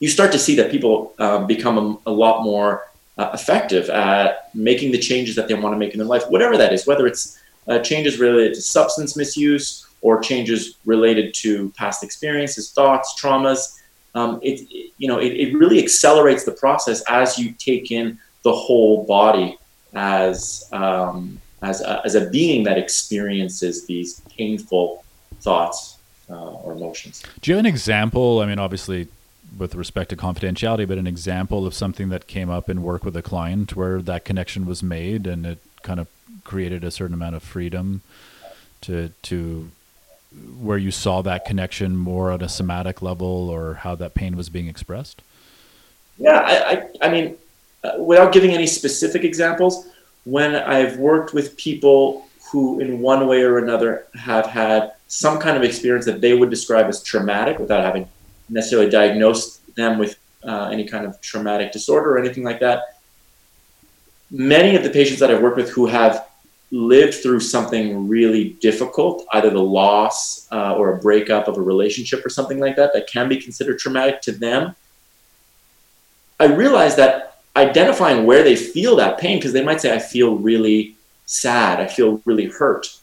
you 0.00 0.08
start 0.08 0.32
to 0.32 0.38
see 0.38 0.56
that 0.56 0.70
people 0.70 1.14
uh, 1.18 1.44
become 1.44 1.78
a, 1.78 2.10
a, 2.10 2.12
lot 2.12 2.42
more 2.42 2.88
uh, 3.18 3.30
effective 3.34 3.88
at 3.90 4.54
making 4.54 4.90
the 4.90 4.98
changes 4.98 5.36
that 5.36 5.48
they 5.48 5.54
want 5.54 5.74
to 5.74 5.78
make 5.78 5.92
in 5.92 5.98
their 5.98 6.08
life, 6.08 6.24
whatever 6.28 6.56
that 6.56 6.72
is, 6.72 6.86
whether 6.86 7.06
it's 7.06 7.38
uh, 7.68 7.78
changes 7.78 8.18
related 8.18 8.54
to 8.54 8.62
substance 8.62 9.16
misuse 9.16 9.86
or 10.00 10.20
changes 10.20 10.78
related 10.84 11.32
to 11.34 11.70
past 11.76 12.02
experiences, 12.02 12.72
thoughts, 12.72 13.14
traumas. 13.22 13.78
Um, 14.14 14.40
it, 14.42 14.60
it, 14.70 14.92
you 14.98 15.08
know 15.08 15.18
it, 15.18 15.32
it 15.32 15.56
really 15.56 15.82
accelerates 15.82 16.44
the 16.44 16.52
process 16.52 17.02
as 17.08 17.38
you 17.38 17.52
take 17.52 17.90
in 17.90 18.18
the 18.42 18.52
whole 18.52 19.04
body 19.06 19.58
as 19.94 20.68
um, 20.72 21.40
as 21.62 21.80
a, 21.80 22.02
as 22.04 22.14
a 22.14 22.28
being 22.30 22.64
that 22.64 22.78
experiences 22.78 23.86
these 23.86 24.20
painful 24.36 25.04
thoughts 25.40 25.98
uh, 26.28 26.34
or 26.34 26.72
emotions. 26.72 27.22
Do 27.40 27.50
you 27.50 27.56
have 27.56 27.64
an 27.64 27.66
example? 27.66 28.40
I 28.40 28.46
mean, 28.46 28.58
obviously, 28.58 29.08
with 29.56 29.74
respect 29.74 30.10
to 30.10 30.16
confidentiality, 30.16 30.88
but 30.88 30.98
an 30.98 31.06
example 31.06 31.66
of 31.66 31.74
something 31.74 32.08
that 32.08 32.26
came 32.26 32.50
up 32.50 32.68
in 32.68 32.82
work 32.82 33.04
with 33.04 33.16
a 33.16 33.22
client 33.22 33.76
where 33.76 34.02
that 34.02 34.24
connection 34.24 34.66
was 34.66 34.82
made 34.82 35.26
and 35.26 35.46
it 35.46 35.58
kind 35.82 36.00
of 36.00 36.08
created 36.44 36.82
a 36.82 36.90
certain 36.90 37.14
amount 37.14 37.36
of 37.36 37.42
freedom 37.42 38.02
to 38.80 39.10
to 39.22 39.70
where 40.58 40.78
you 40.78 40.90
saw 40.90 41.22
that 41.22 41.44
connection 41.44 41.96
more 41.96 42.30
on 42.30 42.40
a 42.42 42.48
somatic 42.48 43.02
level 43.02 43.50
or 43.50 43.74
how 43.74 43.94
that 43.94 44.14
pain 44.14 44.36
was 44.36 44.48
being 44.48 44.66
expressed? 44.66 45.22
Yeah, 46.18 46.38
I, 46.38 46.72
I, 46.72 47.08
I 47.08 47.10
mean, 47.10 47.36
uh, 47.84 47.92
without 47.98 48.32
giving 48.32 48.52
any 48.52 48.66
specific 48.66 49.24
examples, 49.24 49.88
when 50.24 50.54
I've 50.54 50.98
worked 50.98 51.34
with 51.34 51.56
people 51.56 52.26
who, 52.50 52.80
in 52.80 53.00
one 53.00 53.26
way 53.26 53.42
or 53.42 53.58
another, 53.58 54.06
have 54.14 54.46
had 54.46 54.92
some 55.08 55.38
kind 55.38 55.56
of 55.56 55.62
experience 55.62 56.06
that 56.06 56.20
they 56.20 56.34
would 56.34 56.50
describe 56.50 56.86
as 56.86 57.02
traumatic 57.02 57.58
without 57.58 57.84
having 57.84 58.08
necessarily 58.48 58.90
diagnosed 58.90 59.60
them 59.74 59.98
with 59.98 60.18
uh, 60.44 60.68
any 60.72 60.86
kind 60.86 61.06
of 61.06 61.20
traumatic 61.20 61.72
disorder 61.72 62.14
or 62.14 62.18
anything 62.18 62.44
like 62.44 62.60
that. 62.60 62.98
Many 64.30 64.76
of 64.76 64.82
the 64.82 64.90
patients 64.90 65.20
that 65.20 65.30
I've 65.30 65.42
worked 65.42 65.56
with 65.56 65.70
who 65.70 65.86
have 65.86 66.28
lived 66.70 67.14
through 67.16 67.40
something 67.40 68.08
really 68.08 68.50
difficult, 68.60 69.26
either 69.32 69.50
the 69.50 69.62
loss 69.62 70.48
uh, 70.50 70.74
or 70.74 70.94
a 70.94 70.98
breakup 70.98 71.46
of 71.46 71.58
a 71.58 71.60
relationship 71.60 72.24
or 72.24 72.30
something 72.30 72.58
like 72.58 72.76
that, 72.76 72.92
that 72.94 73.06
can 73.06 73.28
be 73.28 73.36
considered 73.36 73.78
traumatic 73.78 74.22
to 74.22 74.32
them, 74.32 74.74
I 76.40 76.46
realize 76.46 76.96
that 76.96 77.31
identifying 77.56 78.24
where 78.24 78.42
they 78.42 78.56
feel 78.56 78.96
that 78.96 79.18
pain 79.18 79.38
because 79.38 79.52
they 79.52 79.64
might 79.64 79.80
say 79.80 79.94
i 79.94 79.98
feel 79.98 80.36
really 80.36 80.96
sad. 81.32 81.80
I 81.80 81.86
feel 81.86 82.20
really 82.24 82.46
hurt. 82.46 82.94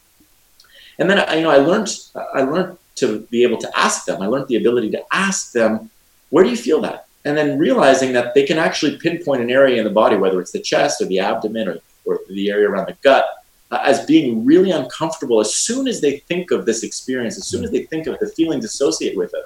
And 0.98 1.08
then 1.10 1.18
you 1.36 1.42
know 1.42 1.50
i 1.50 1.56
learned 1.56 1.88
i 2.34 2.42
learned 2.42 2.78
to 2.96 3.20
be 3.30 3.42
able 3.42 3.58
to 3.58 3.78
ask 3.78 4.04
them. 4.04 4.20
I 4.20 4.26
learned 4.26 4.48
the 4.48 4.56
ability 4.56 4.90
to 4.90 5.02
ask 5.12 5.52
them 5.52 5.90
where 6.30 6.44
do 6.44 6.50
you 6.50 6.56
feel 6.56 6.80
that? 6.82 7.06
And 7.24 7.36
then 7.36 7.58
realizing 7.58 8.12
that 8.12 8.34
they 8.34 8.44
can 8.46 8.58
actually 8.58 8.96
pinpoint 8.98 9.42
an 9.42 9.50
area 9.50 9.78
in 9.78 9.84
the 9.84 9.90
body 10.02 10.16
whether 10.16 10.40
it's 10.40 10.52
the 10.52 10.60
chest 10.60 11.00
or 11.00 11.06
the 11.06 11.18
abdomen 11.18 11.68
or, 11.68 11.78
or 12.04 12.20
the 12.28 12.50
area 12.50 12.68
around 12.68 12.86
the 12.86 12.96
gut 13.02 13.24
uh, 13.70 13.80
as 13.84 14.04
being 14.06 14.44
really 14.44 14.70
uncomfortable 14.70 15.40
as 15.40 15.54
soon 15.54 15.88
as 15.88 16.00
they 16.00 16.18
think 16.30 16.50
of 16.50 16.66
this 16.66 16.82
experience 16.82 17.36
as 17.36 17.46
soon 17.46 17.64
as 17.64 17.70
they 17.70 17.84
think 17.84 18.06
of 18.06 18.18
the 18.18 18.28
feelings 18.28 18.64
associated 18.64 19.18
with 19.18 19.32
it 19.34 19.44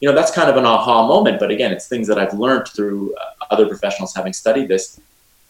you 0.00 0.08
know 0.08 0.14
that's 0.14 0.30
kind 0.30 0.48
of 0.48 0.56
an 0.56 0.64
aha 0.64 1.06
moment 1.06 1.38
but 1.38 1.50
again 1.50 1.72
it's 1.72 1.86
things 1.86 2.08
that 2.08 2.18
i've 2.18 2.34
learned 2.34 2.66
through 2.68 3.14
uh, 3.16 3.40
other 3.50 3.66
professionals 3.66 4.14
having 4.14 4.32
studied 4.32 4.68
this. 4.68 5.00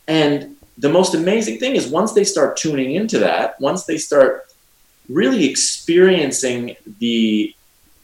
And 0.08 0.56
the 0.78 0.88
most 0.88 1.14
amazing 1.14 1.58
thing 1.58 1.76
is 1.76 1.86
once 1.86 2.12
they 2.12 2.24
start 2.24 2.56
tuning 2.56 2.94
into 2.94 3.18
that 3.18 3.60
once 3.60 3.84
they 3.84 3.98
start 3.98 4.52
really 5.08 5.48
experiencing 5.48 6.76
the 6.98 7.54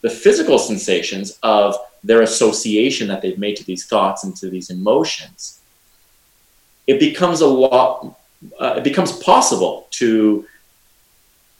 the 0.01 0.09
physical 0.09 0.59
sensations 0.59 1.39
of 1.41 1.75
their 2.03 2.21
association 2.21 3.07
that 3.07 3.21
they've 3.21 3.39
made 3.39 3.57
to 3.57 3.65
these 3.65 3.85
thoughts 3.87 4.23
and 4.23 4.35
to 4.35 4.49
these 4.49 4.69
emotions 4.69 5.59
it 6.85 6.99
becomes 6.99 7.41
a 7.41 7.47
lot 7.47 8.15
uh, 8.59 8.75
it 8.77 8.83
becomes 8.83 9.11
possible 9.23 9.87
to 9.89 10.45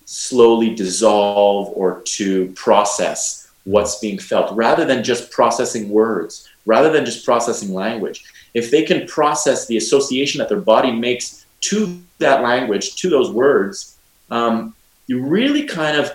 slowly 0.05 0.75
dissolve 0.75 1.69
or 1.75 2.01
to 2.01 2.51
process 2.53 3.46
what's 3.67 3.99
being 3.99 4.17
felt 4.17 4.55
rather 4.55 4.85
than 4.85 5.03
just 5.03 5.29
processing 5.29 5.89
words, 5.89 6.47
rather 6.65 6.89
than 6.89 7.03
just 7.03 7.25
processing 7.25 7.73
language. 7.73 8.23
If 8.53 8.71
they 8.71 8.83
can 8.83 9.05
process 9.07 9.67
the 9.67 9.75
association 9.75 10.39
that 10.39 10.47
their 10.47 10.61
body 10.61 10.91
makes 10.91 11.45
to 11.61 12.01
that 12.19 12.41
language, 12.41 12.95
to 12.95 13.09
those 13.09 13.29
words, 13.29 13.97
um, 14.31 14.73
you 15.07 15.21
really 15.21 15.65
kind 15.65 15.97
of 15.97 16.13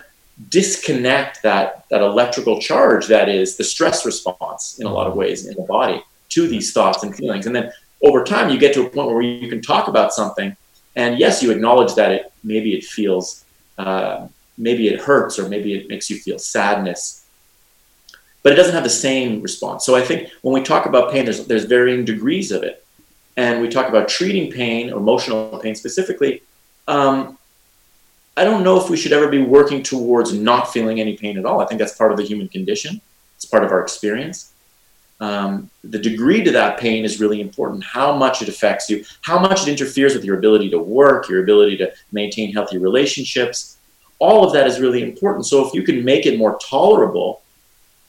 disconnect 0.49 1.43
that, 1.43 1.85
that 1.89 2.01
electrical 2.01 2.59
charge 2.59 3.05
that 3.05 3.29
is 3.29 3.55
the 3.55 3.63
stress 3.63 4.03
response 4.03 4.79
in 4.79 4.87
a 4.87 4.91
lot 4.91 5.05
of 5.05 5.13
ways 5.13 5.45
in 5.45 5.53
the 5.55 5.61
body 5.61 6.03
to 6.29 6.47
these 6.47 6.73
thoughts 6.73 7.03
and 7.03 7.15
feelings. 7.15 7.45
And 7.45 7.55
then 7.55 7.71
over 8.03 8.23
time, 8.23 8.49
you 8.49 8.57
get 8.57 8.73
to 8.73 8.81
a 8.85 8.89
point 8.89 9.11
where 9.11 9.21
you 9.21 9.47
can 9.47 9.61
talk 9.61 9.87
about 9.87 10.11
something, 10.11 10.57
and 10.95 11.19
yes, 11.19 11.43
you 11.43 11.51
acknowledge 11.51 11.93
that 11.95 12.11
it 12.11 12.33
maybe 12.43 12.73
it 12.73 12.83
feels 12.83 13.45
uh, 13.77 14.27
maybe 14.57 14.87
it 14.87 14.99
hurts 14.99 15.37
or 15.37 15.47
maybe 15.47 15.75
it 15.75 15.87
makes 15.87 16.09
you 16.09 16.17
feel 16.17 16.39
sadness, 16.39 17.22
but 18.43 18.51
it 18.51 18.55
doesn't 18.55 18.73
have 18.73 18.83
the 18.83 18.89
same 18.89 19.41
response. 19.41 19.85
So 19.85 19.95
I 19.95 20.01
think 20.01 20.29
when 20.41 20.53
we 20.53 20.61
talk 20.61 20.85
about 20.85 21.11
pain, 21.11 21.25
there's 21.25 21.47
there's 21.47 21.65
varying 21.65 22.05
degrees 22.05 22.51
of 22.51 22.63
it, 22.63 22.85
and 23.37 23.61
we 23.61 23.69
talk 23.69 23.89
about 23.89 24.07
treating 24.07 24.51
pain, 24.51 24.89
emotional 24.89 25.57
pain 25.59 25.75
specifically. 25.75 26.43
Um, 26.87 27.37
I 28.35 28.43
don't 28.43 28.63
know 28.63 28.79
if 28.81 28.89
we 28.89 28.97
should 28.97 29.13
ever 29.13 29.27
be 29.27 29.41
working 29.41 29.83
towards 29.83 30.33
not 30.33 30.73
feeling 30.73 30.99
any 30.99 31.15
pain 31.15 31.37
at 31.37 31.45
all. 31.45 31.61
I 31.61 31.65
think 31.65 31.79
that's 31.79 31.95
part 31.95 32.11
of 32.11 32.17
the 32.17 32.23
human 32.23 32.47
condition. 32.47 32.99
It's 33.35 33.45
part 33.45 33.63
of 33.63 33.71
our 33.71 33.81
experience. 33.81 34.53
Um, 35.19 35.69
the 35.83 35.99
degree 35.99 36.43
to 36.43 36.51
that 36.51 36.79
pain 36.79 37.05
is 37.05 37.21
really 37.21 37.39
important. 37.39 37.83
How 37.83 38.15
much 38.15 38.41
it 38.41 38.49
affects 38.49 38.89
you, 38.89 39.05
how 39.21 39.39
much 39.39 39.67
it 39.67 39.69
interferes 39.69 40.15
with 40.15 40.25
your 40.25 40.37
ability 40.37 40.69
to 40.71 40.79
work, 40.79 41.29
your 41.29 41.43
ability 41.43 41.77
to 41.77 41.93
maintain 42.11 42.51
healthy 42.51 42.77
relationships. 42.77 43.77
All 44.19 44.45
of 44.45 44.51
that 44.53 44.67
is 44.67 44.81
really 44.81 45.03
important. 45.03 45.45
So 45.45 45.65
if 45.65 45.73
you 45.73 45.83
can 45.83 46.03
make 46.03 46.25
it 46.25 46.37
more 46.37 46.57
tolerable, 46.57 47.42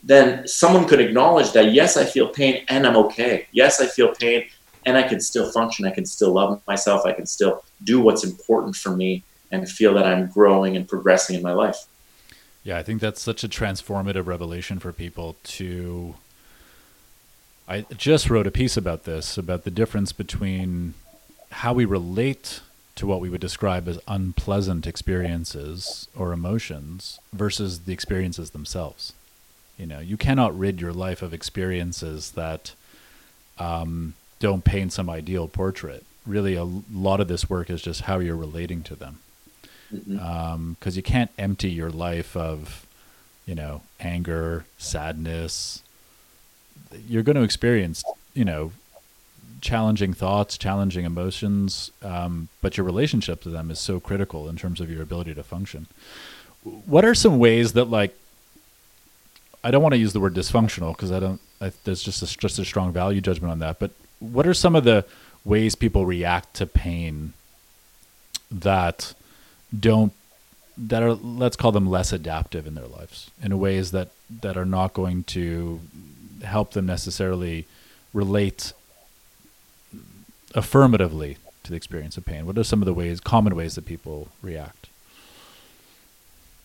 then 0.04 0.46
someone 0.46 0.86
could 0.86 1.00
acknowledge 1.00 1.52
that 1.52 1.72
yes, 1.72 1.96
I 1.96 2.04
feel 2.04 2.28
pain 2.28 2.64
and 2.68 2.86
I'm 2.86 2.96
okay. 2.96 3.46
Yes, 3.52 3.80
I 3.80 3.86
feel 3.86 4.14
pain 4.14 4.44
and 4.84 4.98
I 4.98 5.02
can 5.02 5.20
still 5.20 5.50
function. 5.50 5.86
I 5.86 5.90
can 5.90 6.04
still 6.04 6.32
love 6.32 6.60
myself. 6.66 7.06
I 7.06 7.12
can 7.12 7.26
still 7.26 7.64
do 7.82 8.00
what's 8.00 8.22
important 8.22 8.76
for 8.76 8.94
me 8.94 9.24
and 9.50 9.68
feel 9.68 9.94
that 9.94 10.06
I'm 10.06 10.28
growing 10.28 10.76
and 10.76 10.86
progressing 10.86 11.36
in 11.36 11.42
my 11.42 11.52
life. 11.52 11.86
Yeah, 12.62 12.78
I 12.78 12.82
think 12.82 13.00
that's 13.00 13.20
such 13.20 13.44
a 13.44 13.48
transformative 13.48 14.26
revelation 14.26 14.78
for 14.78 14.92
people 14.92 15.36
to. 15.44 16.14
I 17.66 17.86
just 17.96 18.28
wrote 18.28 18.46
a 18.46 18.50
piece 18.50 18.76
about 18.76 19.04
this, 19.04 19.38
about 19.38 19.64
the 19.64 19.70
difference 19.70 20.12
between 20.12 20.92
how 21.50 21.72
we 21.72 21.86
relate 21.86 22.60
to 22.96 23.06
what 23.06 23.20
we 23.20 23.30
would 23.30 23.40
describe 23.40 23.88
as 23.88 23.98
unpleasant 24.06 24.86
experiences 24.86 26.08
or 26.14 26.32
emotions 26.32 27.20
versus 27.32 27.80
the 27.80 27.92
experiences 27.92 28.50
themselves. 28.50 29.14
You 29.78 29.86
know, 29.86 29.98
you 29.98 30.16
cannot 30.16 30.56
rid 30.56 30.80
your 30.80 30.92
life 30.92 31.22
of 31.22 31.34
experiences 31.34 32.32
that 32.32 32.72
um, 33.58 34.14
don't 34.38 34.64
paint 34.64 34.92
some 34.92 35.10
ideal 35.10 35.48
portrait. 35.48 36.04
Really, 36.26 36.54
a 36.54 36.64
lot 36.64 37.20
of 37.20 37.28
this 37.28 37.50
work 37.50 37.68
is 37.70 37.82
just 37.82 38.02
how 38.02 38.18
you're 38.18 38.36
relating 38.36 38.82
to 38.84 38.94
them 38.94 39.18
because 39.90 40.06
mm-hmm. 40.06 40.26
um, 40.26 40.76
you 40.82 41.02
can't 41.02 41.30
empty 41.38 41.70
your 41.70 41.90
life 41.90 42.36
of 42.36 42.86
you 43.46 43.54
know 43.54 43.82
anger 44.00 44.64
sadness 44.78 45.82
you're 47.08 47.22
going 47.22 47.36
to 47.36 47.42
experience 47.42 48.04
you 48.32 48.44
know 48.44 48.72
challenging 49.60 50.12
thoughts 50.12 50.58
challenging 50.58 51.04
emotions 51.04 51.90
um, 52.02 52.48
but 52.60 52.76
your 52.76 52.84
relationship 52.84 53.42
to 53.42 53.48
them 53.48 53.70
is 53.70 53.78
so 53.78 54.00
critical 54.00 54.48
in 54.48 54.56
terms 54.56 54.80
of 54.80 54.90
your 54.90 55.02
ability 55.02 55.34
to 55.34 55.42
function 55.42 55.86
what 56.86 57.04
are 57.04 57.14
some 57.14 57.38
ways 57.38 57.74
that 57.74 57.84
like 57.84 58.16
i 59.64 59.70
don't 59.70 59.82
want 59.82 59.92
to 59.92 59.98
use 59.98 60.12
the 60.12 60.20
word 60.20 60.34
dysfunctional 60.34 60.92
because 60.92 61.10
i 61.10 61.18
don't 61.18 61.40
I, 61.60 61.72
there's 61.84 62.02
just 62.02 62.22
a, 62.22 62.38
just 62.38 62.58
a 62.58 62.64
strong 62.64 62.92
value 62.92 63.20
judgment 63.20 63.50
on 63.50 63.58
that 63.58 63.78
but 63.78 63.90
what 64.20 64.46
are 64.46 64.54
some 64.54 64.76
of 64.76 64.84
the 64.84 65.04
ways 65.44 65.74
people 65.74 66.06
react 66.06 66.54
to 66.54 66.66
pain 66.66 67.32
that 68.50 69.14
don't 69.78 70.12
that 70.76 71.02
are 71.02 71.14
let's 71.14 71.56
call 71.56 71.72
them 71.72 71.88
less 71.88 72.12
adaptive 72.12 72.66
in 72.66 72.74
their 72.74 72.86
lives 72.86 73.30
in 73.42 73.58
ways 73.58 73.90
that 73.90 74.10
that 74.30 74.56
are 74.56 74.64
not 74.64 74.92
going 74.92 75.24
to 75.24 75.80
help 76.42 76.72
them 76.72 76.86
necessarily 76.86 77.66
relate 78.12 78.72
affirmatively 80.54 81.36
to 81.64 81.70
the 81.70 81.76
experience 81.76 82.16
of 82.16 82.24
pain? 82.24 82.46
What 82.46 82.58
are 82.58 82.64
some 82.64 82.80
of 82.80 82.86
the 82.86 82.94
ways 82.94 83.20
common 83.20 83.54
ways 83.54 83.74
that 83.74 83.86
people 83.86 84.28
react 84.42 84.88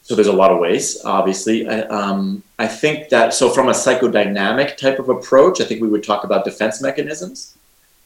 so 0.09 0.15
there's 0.15 0.27
a 0.27 0.33
lot 0.33 0.49
of 0.51 0.57
ways 0.57 1.05
obviously 1.05 1.67
I, 1.69 1.81
um, 1.81 2.41
I 2.57 2.67
think 2.67 3.09
that 3.09 3.35
so 3.35 3.51
from 3.51 3.69
a 3.69 3.73
psychodynamic 3.73 4.75
type 4.77 4.97
of 4.97 5.09
approach 5.09 5.61
i 5.61 5.65
think 5.65 5.81
we 5.81 5.87
would 5.87 6.03
talk 6.03 6.23
about 6.23 6.45
defense 6.45 6.81
mechanisms 6.81 7.55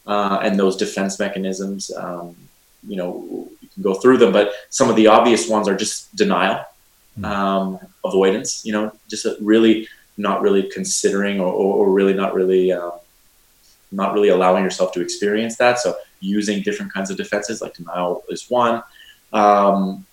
uh, 0.06 0.40
and 0.44 0.60
those 0.60 0.76
defense 0.76 1.18
mechanisms 1.18 1.90
um, 1.96 2.36
you 2.86 2.98
know 2.98 3.48
you 3.64 3.70
can 3.74 3.84
go 3.84 3.94
through 3.94 4.18
them, 4.18 4.32
but 4.32 4.52
some 4.70 4.90
of 4.90 4.96
the 4.96 5.08
obvious 5.08 5.48
ones 5.48 5.68
are 5.68 5.76
just 5.76 6.14
denial, 6.16 6.64
hmm. 7.16 7.26
um, 7.26 7.80
avoidance. 8.04 8.66
You 8.66 8.74
know, 8.74 8.92
just 9.08 9.26
really 9.40 9.88
not 10.18 10.42
really 10.42 10.64
considering 10.70 11.40
or, 11.40 11.52
or, 11.52 11.86
or 11.86 11.92
really 11.92 12.14
not 12.14 12.34
really 12.34 12.72
um, 12.72 12.94
not 13.92 14.14
really 14.14 14.30
allowing 14.30 14.64
yourself 14.64 14.92
to 14.94 15.02
experience 15.02 15.56
that. 15.58 15.80
So 15.80 15.96
using 16.20 16.62
different 16.62 16.94
kinds 16.94 17.10
of 17.10 17.18
defenses, 17.18 17.62
like 17.62 17.74
denial, 17.74 18.24
is 18.30 18.50
one. 18.50 18.84
Um, 19.32 20.06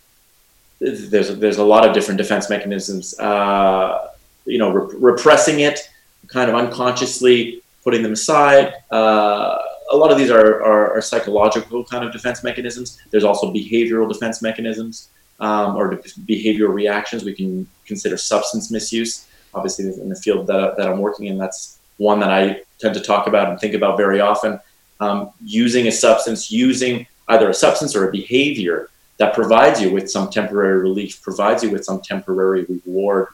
there's 0.80 1.36
there's 1.36 1.58
a 1.58 1.64
lot 1.64 1.86
of 1.86 1.94
different 1.94 2.18
defense 2.18 2.48
mechanisms. 2.48 3.18
Uh, 3.18 4.08
you 4.46 4.58
know, 4.58 4.70
repressing 4.70 5.60
it, 5.60 5.80
kind 6.28 6.50
of 6.50 6.56
unconsciously 6.56 7.62
putting 7.84 8.02
them 8.02 8.12
aside. 8.12 8.74
Uh, 8.90 9.58
a 9.92 9.96
lot 9.96 10.10
of 10.10 10.18
these 10.18 10.30
are, 10.30 10.62
are, 10.62 10.96
are, 10.96 11.00
psychological 11.00 11.84
kind 11.84 12.04
of 12.04 12.12
defense 12.12 12.44
mechanisms. 12.44 13.00
There's 13.10 13.24
also 13.24 13.52
behavioral 13.52 14.10
defense 14.10 14.40
mechanisms 14.40 15.08
um, 15.40 15.76
or 15.76 15.96
behavioral 16.26 16.72
reactions. 16.72 17.24
We 17.24 17.34
can 17.34 17.66
consider 17.86 18.16
substance 18.16 18.70
misuse. 18.70 19.26
Obviously, 19.52 19.86
in 19.86 20.08
the 20.08 20.16
field 20.16 20.46
that, 20.46 20.76
that 20.76 20.88
I'm 20.88 21.00
working 21.00 21.26
in, 21.26 21.38
that's 21.38 21.78
one 21.96 22.20
that 22.20 22.30
I 22.30 22.62
tend 22.78 22.94
to 22.94 23.00
talk 23.00 23.26
about 23.26 23.50
and 23.50 23.58
think 23.58 23.74
about 23.74 23.96
very 23.96 24.20
often. 24.20 24.60
Um, 25.00 25.30
using 25.44 25.88
a 25.88 25.92
substance, 25.92 26.52
using 26.52 27.06
either 27.28 27.50
a 27.50 27.54
substance 27.54 27.96
or 27.96 28.08
a 28.08 28.12
behavior 28.12 28.90
that 29.20 29.34
provides 29.34 29.80
you 29.80 29.92
with 29.92 30.10
some 30.10 30.28
temporary 30.30 30.80
relief, 30.80 31.22
provides 31.22 31.62
you 31.62 31.70
with 31.70 31.84
some 31.84 32.00
temporary 32.00 32.64
reward 32.64 33.28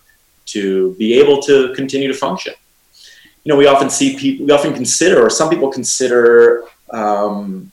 to 0.46 0.94
be 0.96 1.18
able 1.18 1.40
to 1.42 1.72
continue 1.74 2.08
to 2.08 2.14
function 2.14 2.52
you 3.46 3.52
know, 3.52 3.56
we 3.56 3.68
often 3.68 3.88
see 3.88 4.16
people, 4.16 4.44
we 4.44 4.50
often 4.50 4.74
consider, 4.74 5.24
or 5.24 5.30
some 5.30 5.48
people 5.48 5.70
consider 5.70 6.64
um, 6.90 7.70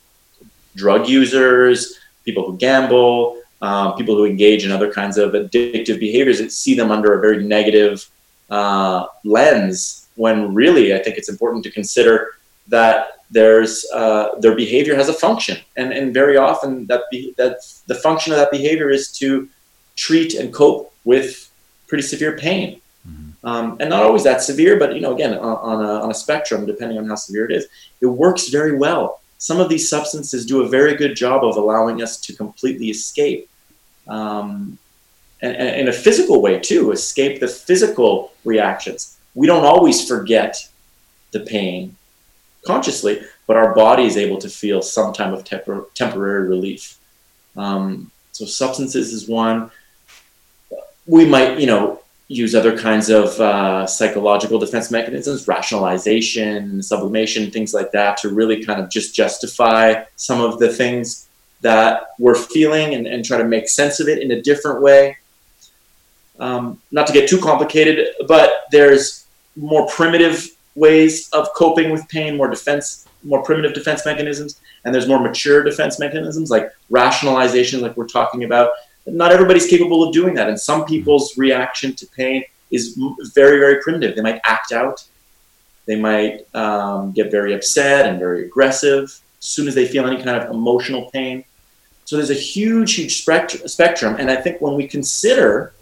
drug 0.75 1.09
users, 1.09 1.97
people 2.25 2.45
who 2.45 2.55
gamble, 2.57 3.41
um, 3.59 3.95
people 3.95 4.15
who 4.15 4.25
engage 4.25 4.65
in 4.65 4.71
other 4.71 4.93
kinds 4.93 5.17
of 5.17 5.31
addictive 5.31 5.99
behaviors, 5.99 6.39
and 6.39 6.51
see 6.51 6.75
them 6.75 6.91
under 6.91 7.17
a 7.17 7.21
very 7.21 7.43
negative 7.43 8.07
uh, 8.51 9.07
lens. 9.23 10.09
When 10.13 10.53
really, 10.53 10.93
I 10.93 11.01
think 11.01 11.17
it's 11.17 11.29
important 11.29 11.63
to 11.63 11.71
consider 11.71 12.35
that 12.67 13.22
there's 13.33 13.85
uh, 13.93 14.39
their 14.39 14.55
behavior 14.55 14.95
has 14.95 15.09
a 15.09 15.17
function, 15.25 15.57
and 15.75 15.91
and 15.97 16.13
very 16.13 16.37
often 16.37 16.85
that 16.87 17.01
be, 17.11 17.33
that 17.37 17.55
the 17.87 17.95
function 17.95 18.31
of 18.33 18.39
that 18.39 18.51
behavior 18.51 18.89
is 18.89 19.11
to 19.19 19.49
treat 19.95 20.33
and 20.39 20.53
cope 20.53 20.93
with 21.03 21.27
pretty 21.87 22.03
severe 22.03 22.35
pain 22.37 22.81
um, 23.43 23.77
and 23.79 23.89
not 23.89 24.03
always 24.03 24.23
that 24.23 24.41
severe, 24.41 24.79
but 24.79 24.95
you 24.95 25.01
know, 25.01 25.13
again, 25.13 25.33
on, 25.37 25.57
on, 25.57 25.85
a, 25.85 26.03
on 26.03 26.11
a 26.11 26.13
spectrum, 26.13 26.65
depending 26.65 26.97
on 26.97 27.07
how 27.07 27.15
severe 27.15 27.45
it 27.45 27.51
is, 27.51 27.67
it 28.01 28.05
works 28.05 28.47
very 28.47 28.77
well. 28.77 29.19
Some 29.37 29.59
of 29.59 29.67
these 29.67 29.89
substances 29.89 30.45
do 30.45 30.61
a 30.61 30.69
very 30.69 30.95
good 30.95 31.15
job 31.15 31.43
of 31.43 31.57
allowing 31.57 32.01
us 32.01 32.17
to 32.21 32.33
completely 32.33 32.89
escape, 32.89 33.49
um, 34.07 34.77
and, 35.41 35.55
and 35.57 35.81
in 35.81 35.87
a 35.89 35.93
physical 35.93 36.41
way 36.41 36.59
too, 36.59 36.91
escape 36.91 37.41
the 37.41 37.47
physical 37.47 38.31
reactions. 38.45 39.17
We 39.35 39.47
don't 39.47 39.65
always 39.65 40.07
forget 40.07 40.57
the 41.31 41.41
pain 41.41 41.97
consciously, 42.65 43.21
but 43.47 43.57
our 43.57 43.73
body 43.75 44.05
is 44.05 44.17
able 44.17 44.37
to 44.39 44.49
feel 44.49 44.81
some 44.81 45.13
type 45.13 45.33
of 45.33 45.43
tempor- 45.43 45.93
temporary 45.93 46.47
relief. 46.47 46.97
Um, 47.55 48.11
so 48.31 48.45
substances 48.45 49.13
is 49.13 49.27
one. 49.27 49.69
We 51.05 51.25
might, 51.25 51.59
you 51.59 51.67
know, 51.67 52.01
use 52.27 52.55
other 52.55 52.77
kinds 52.77 53.09
of 53.09 53.39
uh, 53.39 53.85
psychological 53.85 54.57
defense 54.57 54.89
mechanisms, 54.89 55.47
rationalization, 55.47 56.81
sublimation, 56.81 57.51
things 57.51 57.73
like 57.73 57.91
that, 57.91 58.17
to 58.17 58.29
really 58.29 58.63
kind 58.63 58.81
of 58.81 58.89
just 58.89 59.13
justify 59.13 60.03
some 60.15 60.41
of 60.41 60.57
the 60.59 60.71
things 60.71 61.27
that 61.61 62.07
we're 62.19 62.35
feeling 62.35 62.93
and, 62.93 63.07
and 63.07 63.23
try 63.23 63.37
to 63.37 63.43
make 63.43 63.69
sense 63.69 63.99
of 63.99 64.07
it 64.07 64.21
in 64.21 64.31
a 64.31 64.41
different 64.41 64.81
way. 64.81 65.17
Um, 66.39 66.81
not 66.91 67.07
to 67.07 67.13
get 67.13 67.29
too 67.29 67.39
complicated, 67.39 68.07
but 68.27 68.65
there's 68.71 69.25
more 69.55 69.87
primitive 69.87 70.49
ways 70.75 71.29
of 71.29 71.47
coping 71.55 71.91
with 71.91 72.07
pain, 72.09 72.37
more 72.37 72.49
defense, 72.49 73.07
more 73.23 73.43
primitive 73.43 73.73
defense 73.73 74.05
mechanisms, 74.05 74.59
and 74.83 74.93
there's 74.93 75.07
more 75.07 75.19
mature 75.19 75.63
defense 75.63 75.99
mechanisms 75.99 76.49
like 76.49 76.71
rationalization, 76.89 77.81
like 77.81 77.95
we're 77.95 78.07
talking 78.07 78.43
about, 78.43 78.71
not 79.05 79.31
everybody's 79.31 79.67
capable 79.67 80.03
of 80.03 80.13
doing 80.13 80.33
that. 80.33 80.49
And 80.49 80.59
some 80.59 80.85
people's 80.85 81.37
reaction 81.37 81.93
to 81.95 82.07
pain 82.07 82.43
is 82.71 82.97
very, 83.33 83.59
very 83.59 83.81
primitive. 83.81 84.15
They 84.15 84.21
might 84.21 84.41
act 84.45 84.71
out. 84.71 85.05
They 85.85 85.99
might 85.99 86.47
um, 86.55 87.11
get 87.11 87.29
very 87.29 87.53
upset 87.53 88.05
and 88.07 88.17
very 88.19 88.45
aggressive 88.45 89.03
as 89.03 89.21
soon 89.45 89.67
as 89.67 89.75
they 89.75 89.85
feel 89.85 90.05
any 90.07 90.21
kind 90.23 90.41
of 90.41 90.49
emotional 90.49 91.09
pain. 91.11 91.43
So 92.05 92.15
there's 92.17 92.31
a 92.31 92.33
huge, 92.33 92.95
huge 92.95 93.23
spectrum. 93.23 94.15
And 94.17 94.31
I 94.31 94.35
think 94.35 94.59
when 94.61 94.75
we 94.75 94.87
consider 94.87 95.73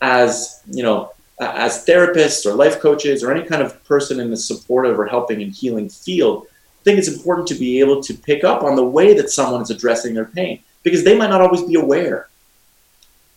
as, 0.00 0.60
you 0.70 0.82
know, 0.82 1.12
as 1.40 1.84
therapists 1.84 2.46
or 2.46 2.54
life 2.54 2.80
coaches 2.80 3.22
or 3.22 3.32
any 3.32 3.44
kind 3.44 3.62
of 3.62 3.82
person 3.84 4.20
in 4.20 4.30
the 4.30 4.36
supportive 4.36 4.98
or 4.98 5.06
helping 5.06 5.42
and 5.42 5.52
healing 5.52 5.88
field, 5.88 6.46
I 6.46 6.82
think 6.84 6.98
it's 6.98 7.08
important 7.08 7.48
to 7.48 7.54
be 7.54 7.80
able 7.80 8.02
to 8.02 8.14
pick 8.14 8.44
up 8.44 8.62
on 8.62 8.76
the 8.76 8.84
way 8.84 9.14
that 9.14 9.30
someone 9.30 9.62
is 9.62 9.70
addressing 9.70 10.14
their 10.14 10.26
pain 10.26 10.62
because 10.82 11.02
they 11.02 11.16
might 11.16 11.30
not 11.30 11.40
always 11.40 11.62
be 11.62 11.74
aware 11.74 12.28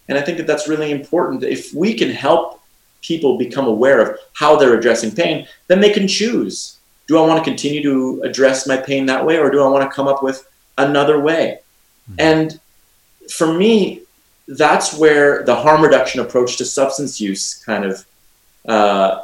And 0.07 0.17
I 0.17 0.21
think 0.21 0.37
that 0.37 0.47
that's 0.47 0.67
really 0.67 0.91
important. 0.91 1.43
If 1.43 1.73
we 1.73 1.93
can 1.93 2.09
help 2.09 2.61
people 3.01 3.37
become 3.37 3.67
aware 3.67 3.99
of 4.01 4.17
how 4.33 4.55
they're 4.55 4.77
addressing 4.77 5.11
pain, 5.11 5.47
then 5.67 5.79
they 5.81 5.91
can 5.91 6.07
choose. 6.07 6.77
Do 7.07 7.17
I 7.17 7.25
want 7.25 7.43
to 7.43 7.49
continue 7.49 7.81
to 7.83 8.21
address 8.23 8.67
my 8.67 8.77
pain 8.77 9.05
that 9.05 9.25
way, 9.25 9.37
or 9.37 9.49
do 9.49 9.61
I 9.63 9.67
want 9.67 9.89
to 9.89 9.95
come 9.95 10.07
up 10.07 10.23
with 10.23 10.47
another 10.77 11.19
way? 11.19 11.59
Mm-hmm. 12.11 12.19
And 12.19 12.59
for 13.29 13.53
me, 13.53 14.01
that's 14.47 14.93
where 14.97 15.43
the 15.43 15.55
harm 15.55 15.81
reduction 15.81 16.21
approach 16.21 16.57
to 16.57 16.65
substance 16.65 17.19
use 17.19 17.55
kind 17.65 17.85
of 17.85 18.05
uh, 18.67 19.23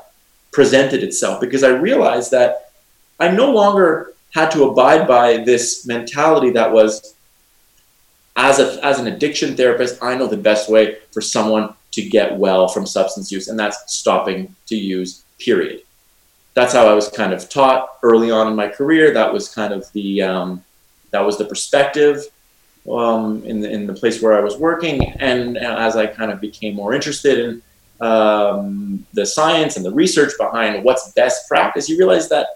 presented 0.51 1.03
itself 1.03 1.39
because 1.39 1.63
I 1.63 1.69
realized 1.69 2.31
that 2.31 2.71
I 3.19 3.29
no 3.29 3.51
longer 3.51 4.13
had 4.33 4.51
to 4.51 4.63
abide 4.63 5.07
by 5.07 5.37
this 5.37 5.85
mentality 5.85 6.49
that 6.51 6.71
was 6.71 7.15
as 8.35 8.59
a 8.59 8.83
as 8.83 8.99
an 8.99 9.07
addiction 9.07 9.55
therapist, 9.55 10.01
I 10.01 10.15
know 10.15 10.27
the 10.27 10.37
best 10.37 10.69
way 10.69 10.97
for 11.11 11.21
someone 11.21 11.73
to 11.91 12.01
get 12.01 12.35
well 12.37 12.67
from 12.67 12.85
substance 12.85 13.31
use, 13.31 13.47
and 13.47 13.59
that's 13.59 13.93
stopping 13.93 14.55
to 14.67 14.75
use. 14.75 15.23
Period. 15.39 15.81
That's 16.55 16.73
how 16.73 16.87
I 16.87 16.93
was 16.93 17.09
kind 17.09 17.33
of 17.33 17.49
taught 17.49 17.97
early 18.01 18.31
on 18.31 18.47
in 18.47 18.55
my 18.55 18.67
career. 18.67 19.13
That 19.13 19.31
was 19.31 19.53
kind 19.53 19.73
of 19.73 19.91
the 19.93 20.23
um, 20.23 20.63
that 21.11 21.21
was 21.21 21.37
the 21.37 21.45
perspective 21.45 22.25
um, 22.91 23.43
in 23.45 23.61
the 23.61 23.69
in 23.69 23.87
the 23.87 23.93
place 23.93 24.21
where 24.21 24.33
I 24.33 24.41
was 24.41 24.57
working, 24.57 25.11
and 25.13 25.57
as 25.57 25.95
I 25.95 26.07
kind 26.07 26.31
of 26.31 26.41
became 26.41 26.75
more 26.75 26.93
interested 26.93 27.39
in 27.39 27.61
um, 28.05 29.05
the 29.13 29.25
science 29.25 29.77
and 29.77 29.85
the 29.85 29.91
research 29.91 30.33
behind 30.37 30.83
what's 30.83 31.11
best 31.13 31.47
practice, 31.47 31.87
you 31.87 31.97
realize 31.97 32.29
that 32.29 32.47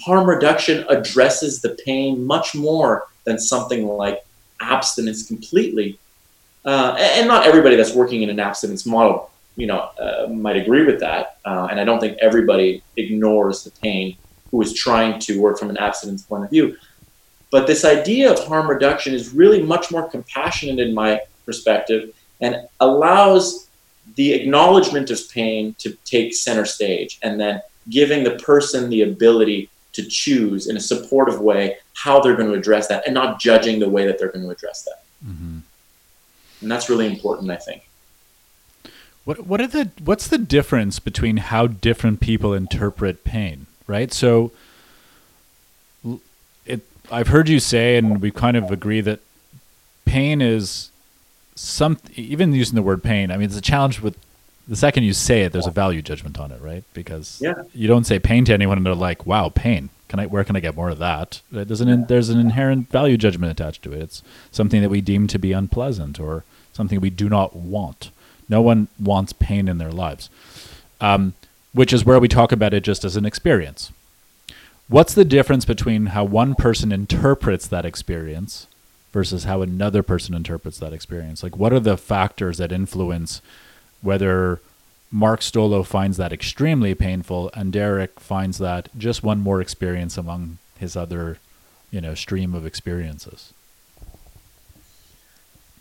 harm 0.00 0.28
reduction 0.28 0.84
addresses 0.88 1.60
the 1.60 1.76
pain 1.84 2.24
much 2.24 2.54
more 2.54 3.04
than 3.24 3.38
something 3.38 3.86
like 3.86 4.24
abstinence 4.60 5.26
completely. 5.26 5.98
Uh, 6.64 6.94
and 6.98 7.26
not 7.26 7.46
everybody 7.46 7.74
that's 7.74 7.94
working 7.94 8.22
in 8.22 8.30
an 8.30 8.38
abstinence 8.38 8.86
model, 8.86 9.30
you 9.56 9.66
know, 9.66 9.90
uh, 9.98 10.28
might 10.28 10.56
agree 10.56 10.84
with 10.84 11.00
that. 11.00 11.38
Uh, 11.44 11.66
and 11.70 11.80
I 11.80 11.84
don't 11.84 11.98
think 11.98 12.18
everybody 12.20 12.82
ignores 12.96 13.64
the 13.64 13.70
pain 13.70 14.16
who 14.50 14.62
is 14.62 14.72
trying 14.72 15.18
to 15.20 15.40
work 15.40 15.58
from 15.58 15.70
an 15.70 15.76
abstinence 15.78 16.22
point 16.22 16.44
of 16.44 16.50
view. 16.50 16.76
But 17.52 17.66
this 17.66 17.84
idea 17.84 18.32
of 18.32 18.42
harm 18.46 18.68
reduction 18.68 19.14
is 19.14 19.34
really 19.34 19.62
much 19.62 19.92
more 19.92 20.08
compassionate 20.08 20.80
in 20.80 20.94
my 20.94 21.20
perspective 21.44 22.12
and 22.40 22.66
allows 22.80 23.68
the 24.16 24.32
acknowledgement 24.32 25.10
of 25.10 25.20
pain 25.30 25.76
to 25.78 25.92
take 26.06 26.34
center 26.34 26.64
stage 26.64 27.18
and 27.22 27.38
then 27.38 27.60
giving 27.90 28.24
the 28.24 28.36
person 28.38 28.88
the 28.88 29.02
ability 29.02 29.68
to 29.92 30.02
choose 30.02 30.66
in 30.66 30.78
a 30.78 30.80
supportive 30.80 31.40
way 31.40 31.76
how 31.94 32.20
they're 32.20 32.36
going 32.36 32.48
to 32.48 32.56
address 32.56 32.88
that 32.88 33.04
and 33.06 33.12
not 33.12 33.38
judging 33.38 33.78
the 33.78 33.88
way 33.88 34.06
that 34.06 34.18
they're 34.18 34.32
going 34.32 34.44
to 34.44 34.50
address 34.50 34.82
that. 34.84 35.04
Mm-hmm. 35.24 35.58
And 36.62 36.70
that's 36.70 36.88
really 36.88 37.06
important, 37.06 37.50
I 37.50 37.56
think. 37.56 37.86
What 39.24 39.46
what 39.46 39.60
are 39.60 39.68
the 39.68 39.90
what's 40.02 40.26
the 40.26 40.38
difference 40.38 40.98
between 40.98 41.36
how 41.36 41.66
different 41.66 42.20
people 42.20 42.54
interpret 42.54 43.24
pain, 43.24 43.66
right? 43.86 44.12
So 44.12 44.50
I've 47.10 47.28
heard 47.28 47.48
you 47.48 47.60
say 47.60 47.96
and 47.96 48.20
we 48.20 48.30
kind 48.30 48.56
of 48.56 48.70
agree 48.70 49.00
that 49.00 49.20
pain 50.04 50.40
is 50.40 50.90
some 51.54 51.98
even 52.14 52.52
using 52.52 52.74
the 52.74 52.82
word 52.82 53.02
pain, 53.02 53.30
I 53.30 53.36
mean 53.36 53.46
it's 53.46 53.56
a 53.56 53.62
challenge 53.62 54.00
with 54.00 54.16
the 54.68 54.76
second 54.76 55.04
you 55.04 55.12
say 55.12 55.42
it, 55.42 55.52
there's 55.52 55.66
a 55.66 55.72
value 55.72 56.02
judgment 56.02 56.38
on 56.38 56.52
it, 56.52 56.60
right? 56.60 56.84
Because 56.94 57.40
yeah. 57.40 57.64
you 57.74 57.88
don't 57.88 58.04
say 58.04 58.18
pain 58.18 58.44
to 58.46 58.54
anyone 58.54 58.78
and 58.78 58.86
they're 58.86 58.94
like, 58.94 59.26
"Wow, 59.26 59.48
pain! 59.48 59.90
Can 60.08 60.20
I? 60.20 60.26
Where 60.26 60.44
can 60.44 60.56
I 60.56 60.60
get 60.60 60.76
more 60.76 60.90
of 60.90 60.98
that?" 60.98 61.40
There's 61.50 61.80
an 61.80 62.06
there's 62.06 62.28
an 62.28 62.38
inherent 62.38 62.90
value 62.90 63.16
judgment 63.16 63.50
attached 63.50 63.82
to 63.82 63.92
it. 63.92 64.00
It's 64.00 64.22
something 64.50 64.80
that 64.80 64.88
we 64.88 65.00
deem 65.00 65.26
to 65.28 65.38
be 65.38 65.52
unpleasant 65.52 66.20
or 66.20 66.44
something 66.72 67.00
we 67.00 67.10
do 67.10 67.28
not 67.28 67.56
want. 67.56 68.10
No 68.48 68.62
one 68.62 68.88
wants 69.00 69.32
pain 69.32 69.68
in 69.68 69.78
their 69.78 69.92
lives, 69.92 70.30
um, 71.00 71.34
which 71.72 71.92
is 71.92 72.04
where 72.04 72.20
we 72.20 72.28
talk 72.28 72.52
about 72.52 72.74
it 72.74 72.82
just 72.84 73.04
as 73.04 73.16
an 73.16 73.26
experience. 73.26 73.92
What's 74.88 75.14
the 75.14 75.24
difference 75.24 75.64
between 75.64 76.06
how 76.06 76.24
one 76.24 76.54
person 76.54 76.92
interprets 76.92 77.66
that 77.68 77.84
experience 77.84 78.66
versus 79.12 79.44
how 79.44 79.62
another 79.62 80.02
person 80.02 80.34
interprets 80.34 80.78
that 80.78 80.92
experience? 80.92 81.42
Like, 81.42 81.56
what 81.56 81.72
are 81.72 81.80
the 81.80 81.96
factors 81.96 82.58
that 82.58 82.72
influence 82.72 83.40
whether 84.02 84.60
Mark 85.10 85.40
Stolo 85.40 85.84
finds 85.86 86.16
that 86.16 86.32
extremely 86.32 86.94
painful 86.94 87.50
and 87.54 87.72
Derek 87.72 88.18
finds 88.18 88.58
that 88.58 88.88
just 88.98 89.22
one 89.22 89.40
more 89.40 89.60
experience 89.60 90.16
among 90.16 90.58
his 90.78 90.96
other, 90.96 91.38
you 91.90 92.00
know, 92.00 92.14
stream 92.14 92.54
of 92.54 92.66
experiences. 92.66 93.52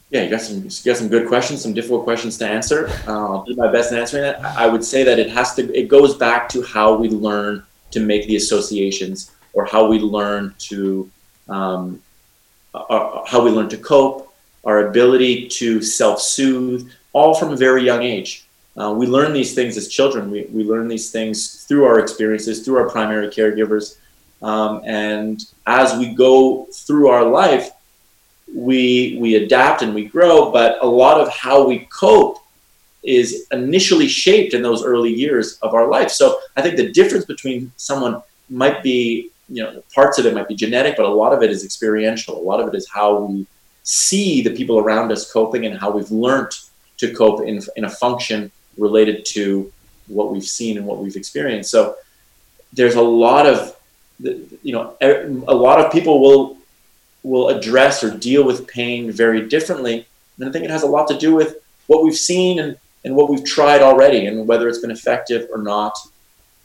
Yeah, 0.10 0.24
you 0.24 0.30
got 0.30 0.42
some 0.42 0.58
you 0.58 0.70
got 0.86 0.98
some 0.98 1.08
good 1.08 1.30
questions, 1.30 1.62
some 1.62 1.74
difficult 1.74 2.04
questions 2.04 2.38
to 2.40 2.46
answer. 2.46 2.90
Uh, 3.08 3.12
I'll 3.12 3.44
do 3.46 3.56
my 3.56 3.72
best 3.72 3.94
in 3.94 3.98
answering 3.98 4.24
that. 4.24 4.44
I 4.44 4.68
would 4.68 4.84
say 4.84 5.04
that 5.04 5.18
it 5.18 5.30
has 5.30 5.56
to 5.56 5.74
it 5.74 5.88
goes 5.88 6.16
back 6.16 6.50
to 6.50 6.62
how 6.62 6.96
we 6.96 7.08
learn 7.08 7.64
to 7.92 8.00
make 8.00 8.28
the 8.28 8.36
associations 8.36 9.32
or 9.54 9.66
how 9.66 9.88
we 9.88 10.00
learn 10.00 10.56
to 10.58 11.10
um, 11.50 12.02
uh, 12.74 13.26
how 13.26 13.44
we 13.44 13.52
learn 13.52 13.70
to 13.70 13.78
cope, 13.78 14.34
our 14.64 14.88
ability 14.88 15.48
to 15.48 15.82
self-soothe, 15.82 16.90
all 17.14 17.34
from 17.34 17.52
a 17.52 17.56
very 17.56 17.84
young 17.84 18.02
age. 18.02 18.46
Uh, 18.78 18.94
we 18.94 19.06
learn 19.06 19.34
these 19.34 19.54
things 19.54 19.76
as 19.76 19.90
children. 19.90 20.32
We, 20.32 20.44
we 20.46 20.64
learn 20.64 20.88
these 20.88 21.12
things 21.12 21.66
through 21.66 21.84
our 21.86 22.00
experiences, 22.00 22.64
through 22.64 22.78
our 22.78 22.90
primary 22.90 23.28
caregivers. 23.28 23.98
Um, 24.42 24.82
and 24.86 25.44
as 25.68 25.98
we 25.98 26.14
go 26.14 26.68
through 26.72 27.10
our 27.10 27.26
life, 27.26 27.72
we, 28.54 29.18
we 29.20 29.36
adapt 29.36 29.82
and 29.82 29.94
we 29.94 30.06
grow, 30.06 30.52
but 30.52 30.82
a 30.82 30.88
lot 30.88 31.20
of 31.20 31.30
how 31.30 31.68
we 31.68 31.88
cope 31.92 32.41
is 33.04 33.48
initially 33.52 34.08
shaped 34.08 34.54
in 34.54 34.62
those 34.62 34.84
early 34.84 35.14
years 35.14 35.58
of 35.62 35.74
our 35.74 35.88
life. 35.88 36.12
So 36.12 36.40
I 36.56 36.62
think 36.62 36.78
the 36.78 36.92
difference 36.92 37.26
between 37.26 37.72
someone 37.78 38.22
might 38.50 38.84
be, 38.84 39.30
you 39.50 39.64
know, 39.64 39.82
parts 39.94 40.20
of 40.20 40.26
it 40.26 40.34
might 40.34 40.48
be 40.48 40.56
genetic, 40.56 40.98
but 40.98 41.06
a 41.06 41.10
lot 41.10 41.34
of 41.34 41.42
it 41.42 41.50
is 41.50 41.66
experiential. 41.66 42.38
A 42.38 42.46
lot 42.46 42.60
of 42.60 42.68
it 42.68 42.76
is 42.76 42.88
how 42.90 43.22
we 43.22 43.48
see 43.84 44.42
the 44.42 44.52
people 44.52 44.78
around 44.78 45.12
us 45.12 45.32
coping 45.32 45.66
and 45.66 45.78
how 45.80 45.90
we've 45.90 46.12
learned 46.12 46.52
to 46.98 47.14
cope 47.14 47.42
in, 47.42 47.60
in 47.76 47.86
a 47.86 47.90
function 47.90 48.52
related 48.78 49.26
to 49.26 49.72
what 50.08 50.32
we've 50.32 50.44
seen 50.44 50.78
and 50.78 50.86
what 50.86 51.00
we've 51.00 51.16
experienced. 51.16 51.72
So 51.72 51.96
there's 52.74 52.96
a 52.96 53.02
lot 53.02 53.48
of, 53.48 53.76
you 54.20 54.74
know, 54.74 54.96
a 55.02 55.56
lot 55.56 55.80
of 55.80 55.92
people 55.92 56.22
will 56.22 56.58
will 57.24 57.50
address 57.50 58.04
or 58.04 58.18
deal 58.18 58.44
with 58.44 58.68
pain 58.68 59.12
very 59.12 59.48
differently. 59.48 60.08
And 60.38 60.50
I 60.50 60.52
think 60.52 60.66
it 60.66 60.72
has 60.72 60.84
a 60.84 60.88
lot 60.88 61.08
to 61.10 61.18
do 61.18 61.36
with 61.36 61.58
what 61.88 62.04
we've 62.04 62.16
seen 62.16 62.60
and, 62.60 62.78
and 63.04 63.16
what 63.16 63.30
we've 63.30 63.46
tried 63.46 63.82
already 63.82 64.28
and 64.28 64.48
whether 64.48 64.68
it's 64.68 64.80
been 64.80 64.92
effective 64.92 65.50
or 65.52 65.62
not. 65.62 65.98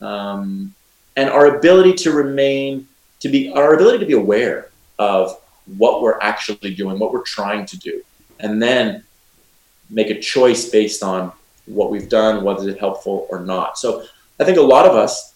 Um, 0.01 0.75
and 1.16 1.31
our 1.31 1.57
ability 1.57 1.94
to 1.94 2.12
remain, 2.12 2.87
to 3.20 3.29
be, 3.29 3.51
our 3.53 3.75
ability 3.75 3.99
to 4.01 4.07
be 4.07 4.12
aware 4.12 4.70
of 4.99 5.40
what 5.79 6.03
we're 6.03 6.18
actually 6.20 6.75
doing, 6.75 6.99
what 6.99 7.12
we're 7.12 7.22
trying 7.22 7.66
to 7.66 7.79
do. 7.79 8.03
And 8.38 8.62
then 8.62 9.03
make 9.88 10.11
a 10.11 10.20
choice 10.20 10.68
based 10.68 11.03
on 11.03 11.33
what 11.66 11.90
we've 11.90 12.09
done, 12.09 12.44
whether 12.44 12.68
it's 12.68 12.79
helpful 12.79 13.27
or 13.31 13.40
not. 13.40 13.79
So 13.79 14.05
I 14.38 14.44
think 14.44 14.59
a 14.59 14.62
lot 14.62 14.87
of 14.87 14.94
us, 14.94 15.35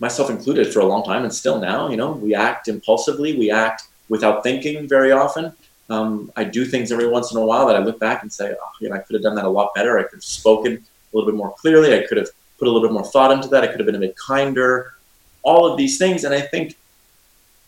myself 0.00 0.30
included, 0.30 0.72
for 0.72 0.80
a 0.80 0.84
long 0.84 1.04
time 1.04 1.24
and 1.24 1.32
still 1.32 1.60
now, 1.60 1.88
you 1.88 1.96
know, 1.96 2.12
we 2.12 2.34
act 2.34 2.68
impulsively, 2.68 3.36
we 3.36 3.50
act 3.50 3.88
without 4.08 4.42
thinking 4.42 4.86
very 4.88 5.12
often. 5.12 5.52
Um, 5.90 6.32
I 6.36 6.44
do 6.44 6.64
things 6.64 6.90
every 6.92 7.08
once 7.08 7.32
in 7.32 7.38
a 7.38 7.44
while 7.44 7.66
that 7.66 7.76
I 7.76 7.80
look 7.80 8.00
back 8.00 8.22
and 8.22 8.32
say, 8.32 8.54
oh, 8.58 8.70
you 8.80 8.88
know, 8.88 8.96
I 8.96 8.98
could 9.00 9.14
have 9.14 9.22
done 9.22 9.34
that 9.34 9.44
a 9.44 9.50
lot 9.50 9.74
better. 9.74 9.98
I 9.98 10.02
could 10.02 10.16
have 10.16 10.24
spoken 10.24 10.72
a 10.72 11.16
little 11.16 11.30
bit 11.30 11.36
more 11.36 11.52
clearly. 11.58 11.94
I 11.94 12.06
could 12.06 12.16
have 12.16 12.28
put 12.58 12.68
a 12.68 12.70
little 12.70 12.86
bit 12.86 12.92
more 12.92 13.04
thought 13.04 13.30
into 13.30 13.48
that. 13.48 13.62
I 13.62 13.66
could 13.66 13.80
have 13.80 13.86
been 13.86 13.94
a 13.94 14.00
bit 14.00 14.16
kinder. 14.16 14.94
All 15.42 15.70
of 15.70 15.76
these 15.76 15.98
things, 15.98 16.24
and 16.24 16.34
I 16.34 16.40
think 16.40 16.76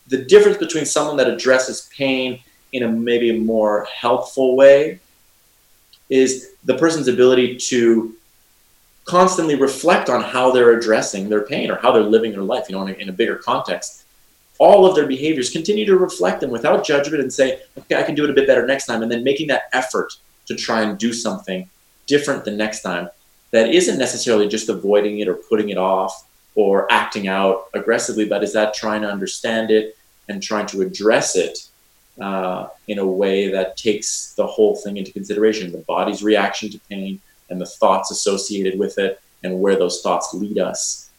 the 0.07 0.17
difference 0.17 0.57
between 0.57 0.85
someone 0.85 1.17
that 1.17 1.29
addresses 1.29 1.89
pain 1.95 2.39
in 2.73 2.83
a 2.83 2.87
maybe 2.89 3.37
more 3.37 3.85
helpful 3.85 4.55
way 4.55 4.99
is 6.09 6.53
the 6.63 6.75
person's 6.75 7.07
ability 7.07 7.57
to 7.57 8.15
constantly 9.05 9.55
reflect 9.55 10.09
on 10.09 10.21
how 10.21 10.51
they're 10.51 10.77
addressing 10.77 11.29
their 11.29 11.41
pain 11.41 11.71
or 11.71 11.75
how 11.77 11.91
they're 11.91 12.03
living 12.03 12.31
their 12.31 12.41
life, 12.41 12.69
you 12.69 12.75
know, 12.75 12.85
in 12.85 12.93
a, 12.93 12.97
in 12.97 13.09
a 13.09 13.11
bigger 13.11 13.35
context. 13.35 14.03
All 14.59 14.85
of 14.85 14.95
their 14.95 15.07
behaviors 15.07 15.49
continue 15.49 15.85
to 15.85 15.97
reflect 15.97 16.41
them 16.41 16.49
without 16.49 16.85
judgment 16.85 17.21
and 17.21 17.31
say, 17.31 17.61
okay, 17.77 17.95
I 17.95 18.03
can 18.03 18.15
do 18.15 18.23
it 18.23 18.29
a 18.29 18.33
bit 18.33 18.47
better 18.47 18.65
next 18.65 18.85
time. 18.85 19.03
And 19.03 19.11
then 19.11 19.23
making 19.23 19.47
that 19.47 19.63
effort 19.73 20.13
to 20.47 20.55
try 20.55 20.81
and 20.81 20.97
do 20.97 21.13
something 21.13 21.69
different 22.07 22.45
the 22.45 22.51
next 22.51 22.81
time 22.81 23.09
that 23.51 23.69
isn't 23.69 23.97
necessarily 23.97 24.47
just 24.47 24.69
avoiding 24.69 25.19
it 25.19 25.27
or 25.27 25.35
putting 25.35 25.69
it 25.69 25.77
off 25.77 26.27
or 26.55 26.91
acting 26.91 27.27
out 27.27 27.67
aggressively, 27.73 28.27
but 28.27 28.43
is 28.43 28.53
that 28.53 28.73
trying 28.73 29.01
to 29.01 29.09
understand 29.09 29.69
it 29.69 29.95
and 30.27 30.41
trying 30.41 30.65
to 30.65 30.81
address 30.81 31.35
it 31.35 31.59
uh, 32.19 32.67
in 32.87 32.97
a 32.97 33.05
way 33.05 33.49
that 33.51 33.77
takes 33.77 34.33
the 34.33 34.45
whole 34.45 34.75
thing 34.75 34.97
into 34.97 35.13
consideration 35.13 35.71
the 35.71 35.77
body's 35.79 36.23
reaction 36.23 36.69
to 36.69 36.79
pain 36.89 37.21
and 37.49 37.61
the 37.61 37.65
thoughts 37.65 38.09
associated 38.11 38.79
with 38.79 38.97
it 38.97 39.21
and 39.43 39.61
where 39.61 39.75
those 39.75 40.01
thoughts 40.01 40.33
lead 40.33 40.57
us. 40.57 41.09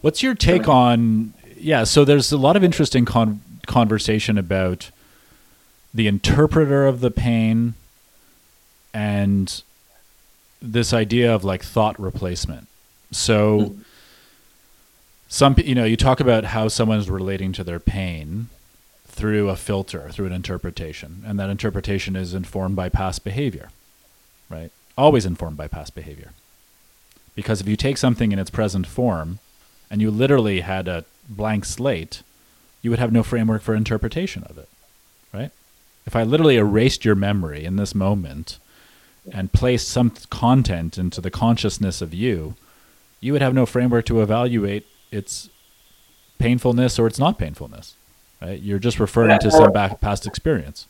What's 0.00 0.22
your 0.22 0.34
take 0.34 0.68
on? 0.68 1.34
Yeah, 1.60 1.84
so 1.84 2.04
there's 2.04 2.32
a 2.32 2.38
lot 2.38 2.56
of 2.56 2.64
interesting 2.64 3.04
con- 3.04 3.40
conversation 3.66 4.38
about 4.38 4.90
the 5.92 6.06
interpreter 6.06 6.86
of 6.86 7.00
the 7.00 7.10
pain 7.10 7.74
and 8.94 9.62
this 10.60 10.92
idea 10.92 11.34
of 11.34 11.44
like 11.44 11.62
thought 11.62 11.98
replacement. 11.98 12.66
So, 13.10 13.76
some 15.28 15.54
you 15.58 15.74
know, 15.74 15.84
you 15.84 15.96
talk 15.96 16.20
about 16.20 16.44
how 16.44 16.68
someone's 16.68 17.08
relating 17.08 17.52
to 17.54 17.64
their 17.64 17.80
pain 17.80 18.48
through 19.06 19.48
a 19.48 19.56
filter, 19.56 20.10
through 20.10 20.26
an 20.26 20.32
interpretation, 20.32 21.22
and 21.26 21.38
that 21.40 21.50
interpretation 21.50 22.16
is 22.16 22.34
informed 22.34 22.76
by 22.76 22.88
past 22.88 23.24
behavior, 23.24 23.70
right? 24.48 24.70
Always 24.96 25.26
informed 25.26 25.56
by 25.56 25.68
past 25.68 25.94
behavior. 25.94 26.32
Because 27.34 27.60
if 27.60 27.68
you 27.68 27.76
take 27.76 27.96
something 27.96 28.32
in 28.32 28.38
its 28.38 28.50
present 28.50 28.86
form 28.86 29.38
and 29.90 30.00
you 30.00 30.10
literally 30.10 30.60
had 30.60 30.88
a 30.88 31.04
blank 31.28 31.64
slate, 31.64 32.22
you 32.82 32.90
would 32.90 32.98
have 32.98 33.12
no 33.12 33.22
framework 33.22 33.62
for 33.62 33.74
interpretation 33.74 34.44
of 34.44 34.58
it, 34.58 34.68
right? 35.32 35.50
If 36.06 36.16
I 36.16 36.22
literally 36.22 36.56
erased 36.56 37.04
your 37.04 37.14
memory 37.14 37.64
in 37.64 37.76
this 37.76 37.94
moment 37.94 38.58
and 39.32 39.52
placed 39.52 39.88
some 39.88 40.10
content 40.30 40.96
into 40.96 41.20
the 41.20 41.30
consciousness 41.30 42.00
of 42.00 42.14
you, 42.14 42.54
you 43.20 43.32
would 43.32 43.42
have 43.42 43.52
no 43.52 43.66
framework 43.66 44.06
to 44.06 44.22
evaluate 44.22 44.86
its 45.10 45.50
painfulness 46.38 46.98
or 46.98 47.06
its 47.06 47.18
not 47.18 47.38
painfulness. 47.38 47.94
Right? 48.40 48.60
You're 48.60 48.78
just 48.78 49.00
referring 49.00 49.38
to 49.40 49.50
some 49.50 49.72
back, 49.72 50.00
past 50.00 50.26
experience. 50.26 50.86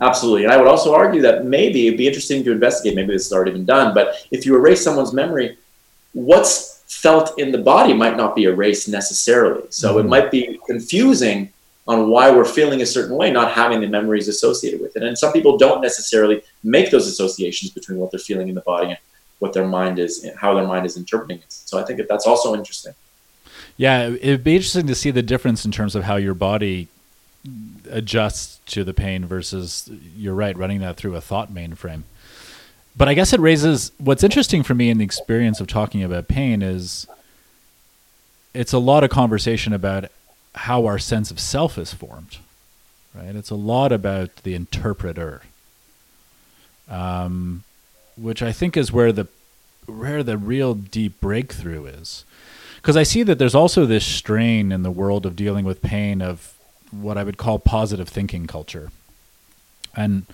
Absolutely. 0.00 0.44
And 0.44 0.52
I 0.52 0.58
would 0.58 0.66
also 0.66 0.94
argue 0.94 1.22
that 1.22 1.44
maybe 1.44 1.86
it'd 1.86 1.98
be 1.98 2.06
interesting 2.06 2.44
to 2.44 2.52
investigate, 2.52 2.94
maybe 2.94 3.12
this 3.12 3.26
has 3.26 3.32
already 3.32 3.52
been 3.52 3.64
done, 3.64 3.94
but 3.94 4.26
if 4.30 4.44
you 4.44 4.54
erase 4.54 4.82
someone's 4.82 5.12
memory, 5.12 5.56
what's 6.12 6.75
felt 6.86 7.38
in 7.38 7.52
the 7.52 7.58
body 7.58 7.92
might 7.92 8.16
not 8.16 8.36
be 8.36 8.44
erased 8.44 8.88
necessarily. 8.88 9.64
So 9.70 9.90
mm-hmm. 9.90 10.06
it 10.06 10.08
might 10.08 10.30
be 10.30 10.60
confusing 10.66 11.52
on 11.88 12.08
why 12.08 12.30
we're 12.30 12.44
feeling 12.44 12.82
a 12.82 12.86
certain 12.86 13.16
way, 13.16 13.30
not 13.30 13.52
having 13.52 13.80
the 13.80 13.86
memories 13.86 14.28
associated 14.28 14.80
with 14.80 14.96
it. 14.96 15.02
And 15.02 15.16
some 15.16 15.32
people 15.32 15.56
don't 15.56 15.80
necessarily 15.80 16.42
make 16.64 16.90
those 16.90 17.06
associations 17.06 17.70
between 17.70 17.98
what 17.98 18.10
they're 18.10 18.18
feeling 18.18 18.48
in 18.48 18.54
the 18.54 18.60
body 18.62 18.88
and 18.88 18.98
what 19.38 19.52
their 19.52 19.66
mind 19.66 19.98
is, 19.98 20.26
how 20.36 20.54
their 20.54 20.66
mind 20.66 20.86
is 20.86 20.96
interpreting 20.96 21.38
it. 21.38 21.52
So 21.52 21.78
I 21.78 21.84
think 21.84 21.98
that 21.98 22.08
that's 22.08 22.26
also 22.26 22.54
interesting. 22.54 22.94
Yeah, 23.76 24.08
it'd 24.08 24.42
be 24.42 24.56
interesting 24.56 24.86
to 24.86 24.94
see 24.94 25.10
the 25.10 25.22
difference 25.22 25.64
in 25.64 25.70
terms 25.70 25.94
of 25.94 26.04
how 26.04 26.16
your 26.16 26.34
body 26.34 26.88
adjusts 27.90 28.60
to 28.66 28.82
the 28.82 28.94
pain 28.94 29.24
versus, 29.24 29.88
you're 30.16 30.34
right, 30.34 30.56
running 30.56 30.80
that 30.80 30.96
through 30.96 31.14
a 31.14 31.20
thought 31.20 31.52
mainframe. 31.52 32.02
But 32.96 33.08
I 33.08 33.14
guess 33.14 33.32
it 33.32 33.40
raises 33.40 33.92
what's 33.98 34.24
interesting 34.24 34.62
for 34.62 34.74
me 34.74 34.88
in 34.88 34.98
the 34.98 35.04
experience 35.04 35.60
of 35.60 35.66
talking 35.66 36.02
about 36.02 36.28
pain 36.28 36.62
is 36.62 37.06
it's 38.54 38.72
a 38.72 38.78
lot 38.78 39.04
of 39.04 39.10
conversation 39.10 39.74
about 39.74 40.06
how 40.54 40.86
our 40.86 40.98
sense 40.98 41.30
of 41.30 41.38
self 41.38 41.76
is 41.76 41.92
formed, 41.92 42.38
right? 43.14 43.36
It's 43.36 43.50
a 43.50 43.54
lot 43.54 43.92
about 43.92 44.34
the 44.36 44.54
interpreter, 44.54 45.42
um, 46.88 47.64
which 48.16 48.42
I 48.42 48.52
think 48.52 48.76
is 48.76 48.90
where 48.90 49.12
the 49.12 49.26
where 49.84 50.22
the 50.22 50.38
real 50.38 50.74
deep 50.74 51.20
breakthrough 51.20 51.84
is, 51.84 52.24
because 52.76 52.96
I 52.96 53.02
see 53.02 53.22
that 53.24 53.38
there's 53.38 53.54
also 53.54 53.84
this 53.84 54.04
strain 54.06 54.72
in 54.72 54.82
the 54.82 54.90
world 54.90 55.26
of 55.26 55.36
dealing 55.36 55.64
with 55.64 55.82
pain 55.82 56.22
of 56.22 56.54
what 56.90 57.18
I 57.18 57.22
would 57.22 57.36
call 57.36 57.58
positive 57.58 58.08
thinking 58.08 58.46
culture, 58.46 58.90
and 59.94 60.24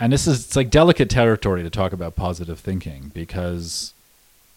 and 0.00 0.12
this 0.12 0.26
is 0.26 0.46
it's 0.46 0.56
like 0.56 0.70
delicate 0.70 1.10
territory 1.10 1.62
to 1.62 1.70
talk 1.70 1.92
about 1.92 2.14
positive 2.16 2.58
thinking 2.58 3.10
because 3.14 3.92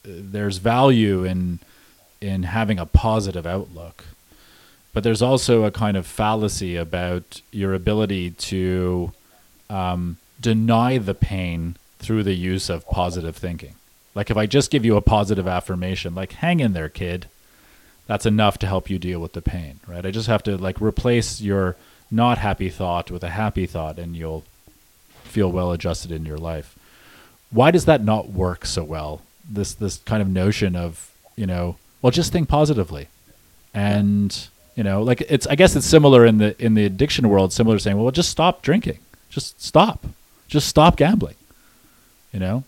uh, 0.06 0.10
there's 0.13 0.58
value 0.58 1.23
in 1.23 1.60
in 2.19 2.43
having 2.43 2.77
a 2.80 2.86
positive 2.86 3.45
outlook 3.45 4.06
but 4.93 5.04
there's 5.04 5.21
also 5.21 5.63
a 5.63 5.71
kind 5.71 5.95
of 5.95 6.06
fallacy 6.06 6.75
about 6.75 7.41
your 7.51 7.73
ability 7.73 8.32
to 8.32 9.12
um, 9.69 10.17
deny 10.39 10.97
the 10.97 11.13
pain 11.13 11.75
through 11.99 12.23
the 12.23 12.34
use 12.34 12.69
of 12.69 12.88
positive 12.89 13.36
thinking. 13.36 13.75
Like 14.13 14.30
if 14.30 14.36
I 14.36 14.45
just 14.45 14.71
give 14.71 14.84
you 14.84 14.97
a 14.97 15.01
positive 15.01 15.47
affirmation, 15.47 16.13
like 16.13 16.34
hang 16.34 16.60
in 16.60 16.73
there, 16.73 16.89
kid, 16.89 17.27
that's 18.08 18.25
enough 18.25 18.58
to 18.60 18.67
help 18.67 18.89
you 18.89 18.99
deal 18.99 19.21
with 19.21 19.34
the 19.34 19.41
pain, 19.41 19.80
right? 19.88 20.06
I 20.06 20.12
just 20.12 20.27
have 20.27 20.43
to 20.43 20.58
like 20.58 20.82
replace 20.82 21.39
your 21.39 21.77
not 22.10 22.39
happy 22.39 22.69
thought 22.69 23.10
with 23.10 23.23
a 23.23 23.30
happy 23.30 23.65
thought 23.65 23.97
and 23.97 24.17
you'll 24.17 24.43
feel 25.32 25.52
well 25.52 25.72
adjusted 25.72 26.12
in 26.12 26.26
your 26.26 26.38
life. 26.38 26.78
Why 27.50 27.72
does 27.72 27.86
that 27.86 28.04
not 28.04 28.30
work 28.30 28.65
so 28.65 28.84
well? 28.84 29.22
This 29.50 29.74
this 29.74 29.98
kind 30.06 30.22
of 30.22 30.30
notion 30.30 30.76
of, 30.76 31.12
you 31.36 31.48
know, 31.48 31.78
well 32.02 32.12
just 32.12 32.32
think 32.32 32.48
positively. 32.48 33.08
And 33.74 34.48
you 34.76 34.84
know, 34.84 35.02
like 35.04 35.22
it's 35.22 35.48
I 35.48 35.56
guess 35.56 35.76
it's 35.76 35.86
similar 35.86 36.26
in 36.26 36.38
the 36.38 36.56
in 36.63 36.74
the 36.76 36.86
addiction 36.86 37.30
world, 37.30 37.54
similar 37.54 37.78
to 37.78 37.84
saying, 37.84 37.98
well, 37.98 38.12
just 38.12 38.30
stop 38.30 38.62
drinking, 38.62 39.00
just 39.30 39.62
stop, 39.62 40.06
just 40.48 40.67
stop 40.67 40.96
gambling. 40.98 41.36
You 42.32 42.39
know, 42.39 42.63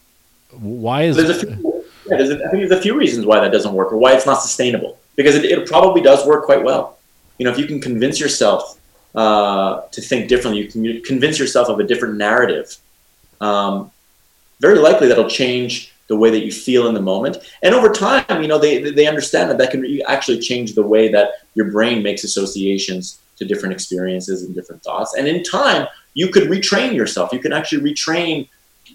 why 0.52 1.04
is 1.04 1.16
there's 1.16 1.30
a 1.30 1.40
few, 1.40 1.84
yeah, 2.10 2.18
there's 2.18 2.30
a, 2.30 2.36
I 2.36 2.50
think 2.50 2.68
there's 2.68 2.72
a 2.72 2.82
few 2.82 2.96
reasons 2.98 3.26
why 3.26 3.40
that 3.40 3.52
doesn't 3.52 3.74
work 3.74 3.94
or 3.94 3.98
why 3.98 4.14
it's 4.14 4.26
not 4.26 4.42
sustainable 4.42 5.00
because 5.16 5.36
it, 5.36 5.46
it 5.46 5.68
probably 5.68 6.02
does 6.02 6.26
work 6.26 6.46
quite 6.46 6.64
well. 6.64 6.98
You 7.38 7.46
know, 7.46 7.52
if 7.52 7.58
you 7.58 7.66
can 7.66 7.80
convince 7.80 8.20
yourself 8.20 8.80
uh, 9.16 9.82
to 9.92 10.02
think 10.02 10.28
differently, 10.28 10.64
you 10.64 10.70
can 10.70 11.02
convince 11.04 11.40
yourself 11.40 11.70
of 11.70 11.80
a 11.80 11.84
different 11.84 12.16
narrative. 12.18 12.78
Um, 13.42 13.92
very 14.60 14.80
likely 14.80 15.08
that'll 15.08 15.30
change 15.30 15.94
the 16.08 16.16
way 16.16 16.30
that 16.30 16.46
you 16.46 16.52
feel 16.52 16.88
in 16.88 16.94
the 16.94 17.02
moment. 17.02 17.38
And 17.62 17.74
over 17.74 17.90
time, 17.90 18.42
you 18.42 18.48
know, 18.48 18.60
they, 18.60 18.92
they 18.92 19.08
understand 19.08 19.50
that 19.50 19.58
that 19.58 19.72
can 19.72 20.02
actually 20.08 20.40
change 20.40 20.76
the 20.76 20.84
way 20.84 21.12
that 21.12 21.32
your 21.56 21.72
brain 21.72 22.04
makes 22.04 22.24
associations 22.24 23.20
to 23.38 23.46
different 23.46 23.74
experiences 23.74 24.44
and 24.44 24.54
different 24.54 24.84
thoughts. 24.84 25.16
And 25.16 25.28
in 25.28 25.44
time, 25.44 25.88
you 26.14 26.30
could 26.30 26.44
retrain 26.44 26.94
yourself. 26.94 27.32
You 27.34 27.40
can 27.40 27.54
actually 27.54 27.92
retrain 27.92 28.48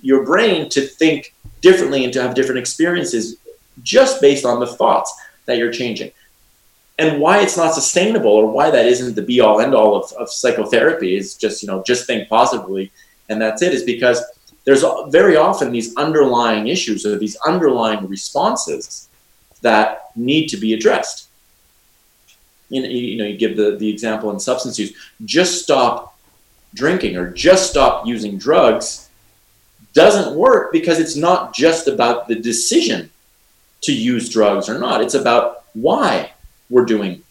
your 0.02 0.24
brain 0.24 0.68
to 0.70 0.83
think 0.83 1.35
differently 1.61 2.04
and 2.04 2.12
to 2.12 2.22
have 2.22 2.35
different 2.35 2.59
experiences 2.59 3.37
just 3.83 4.20
based 4.20 4.44
on 4.44 4.61
the 4.61 4.66
thoughts 4.66 5.12
that 5.46 5.59
you're 5.59 5.72
changing. 5.72 6.12
And 6.98 7.20
why 7.20 7.40
it's 7.40 7.56
not 7.56 7.74
sustainable 7.74 8.32
or 8.32 8.50
why 8.50 8.70
that 8.70 8.87
isn't 8.87 9.14
the 9.14 9.22
be 9.22 9.40
all 9.40 9.61
end 9.61 9.74
all 9.74 9.94
of, 9.96 10.12
of 10.14 10.30
psychotherapy 10.30 11.16
is 11.16 11.34
just, 11.34 11.62
you 11.62 11.68
know, 11.68 11.82
just 11.87 12.06
think 12.06 12.28
positively 12.28 12.90
and 13.28 13.40
that's 13.40 13.62
it 13.62 13.74
is 13.74 13.82
because 13.82 14.22
there's 14.64 14.84
very 15.08 15.37
often 15.37 15.72
these 15.72 15.94
underlying 15.96 16.68
issues 16.68 17.06
or 17.06 17.16
these 17.18 17.37
underlying 17.46 18.06
responses 18.08 19.08
that 19.62 20.11
need 20.16 20.48
to 20.48 20.56
be 20.56 20.74
addressed. 20.74 21.28
You 22.68 22.82
know, 22.82 22.88
you, 22.88 23.16
know, 23.16 23.24
you 23.24 23.37
give 23.37 23.56
the, 23.56 23.76
the 23.76 23.88
example 23.88 24.30
in 24.30 24.38
substance 24.38 24.78
use, 24.78 24.92
just 25.24 25.62
stop 25.62 26.18
drinking 26.74 27.16
or 27.16 27.30
just 27.30 27.70
stop 27.70 28.06
using 28.06 28.37
drugs 28.37 29.08
doesn't 29.94 30.37
work 30.37 30.70
because 30.70 30.98
it's 30.98 31.16
not 31.16 31.54
just 31.54 31.88
about 31.88 32.28
the 32.28 32.34
decision 32.34 33.11
to 33.80 33.92
use 33.92 34.28
drugs 34.28 34.68
or 34.68 34.78
not. 34.78 35.00
It's 35.00 35.14
about 35.14 35.64
why 35.72 36.32
we're 36.70 36.85
doing 36.85 37.22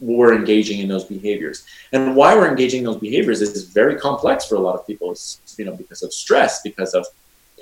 we're 0.00 0.34
engaging 0.34 0.80
in 0.80 0.88
those 0.88 1.04
behaviors. 1.04 1.64
And 1.92 2.16
why 2.16 2.34
we're 2.34 2.48
engaging 2.48 2.80
in 2.80 2.84
those 2.84 3.00
behaviors 3.00 3.40
is 3.40 3.64
very 3.64 3.96
complex 3.96 4.44
for 4.44 4.56
a 4.56 4.60
lot 4.60 4.74
of 4.74 4.86
people. 4.86 5.10
It's, 5.10 5.40
you 5.56 5.64
know, 5.64 5.74
because 5.74 6.02
of 6.02 6.12
stress, 6.12 6.60
because 6.62 6.92
of 6.92 7.06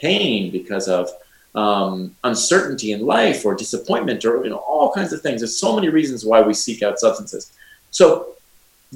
pain, 0.01 0.51
because 0.51 0.89
of 0.89 1.11
um, 1.55 2.17
uncertainty 2.25 2.93
in 2.93 3.07
life 3.07 3.45
or 3.45 3.55
disappointment 3.55 4.25
or 4.25 4.43
you 4.43 4.51
know 4.51 4.57
all 4.57 4.93
kinds 4.93 5.13
of 5.13 5.21
things. 5.21 5.41
There's 5.41 5.59
so 5.59 5.75
many 5.75 5.89
reasons 5.89 6.25
why 6.25 6.41
we 6.43 6.53
seek 6.55 6.83
out 6.83 6.99
substances. 6.99 7.53
So 7.91 8.35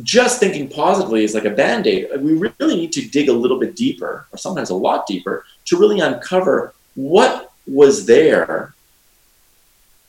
just 0.03 0.41
thinking 0.41 0.69
positively 0.69 1.25
is 1.25 1.35
like 1.35 1.45
a 1.45 1.51
band-aid. 1.51 2.21
We 2.21 2.35
really 2.35 2.77
need 2.77 2.93
to 2.93 3.09
dig 3.09 3.29
a 3.29 3.33
little 3.33 3.59
bit 3.59 3.77
deeper, 3.77 4.27
or 4.33 4.39
sometimes 4.39 4.71
a 4.71 4.75
lot 4.75 5.07
deeper, 5.07 5.45
to 5.67 5.77
really 5.77 6.01
uncover 6.01 6.75
what 6.95 7.53
was 7.67 8.07
there 8.07 8.75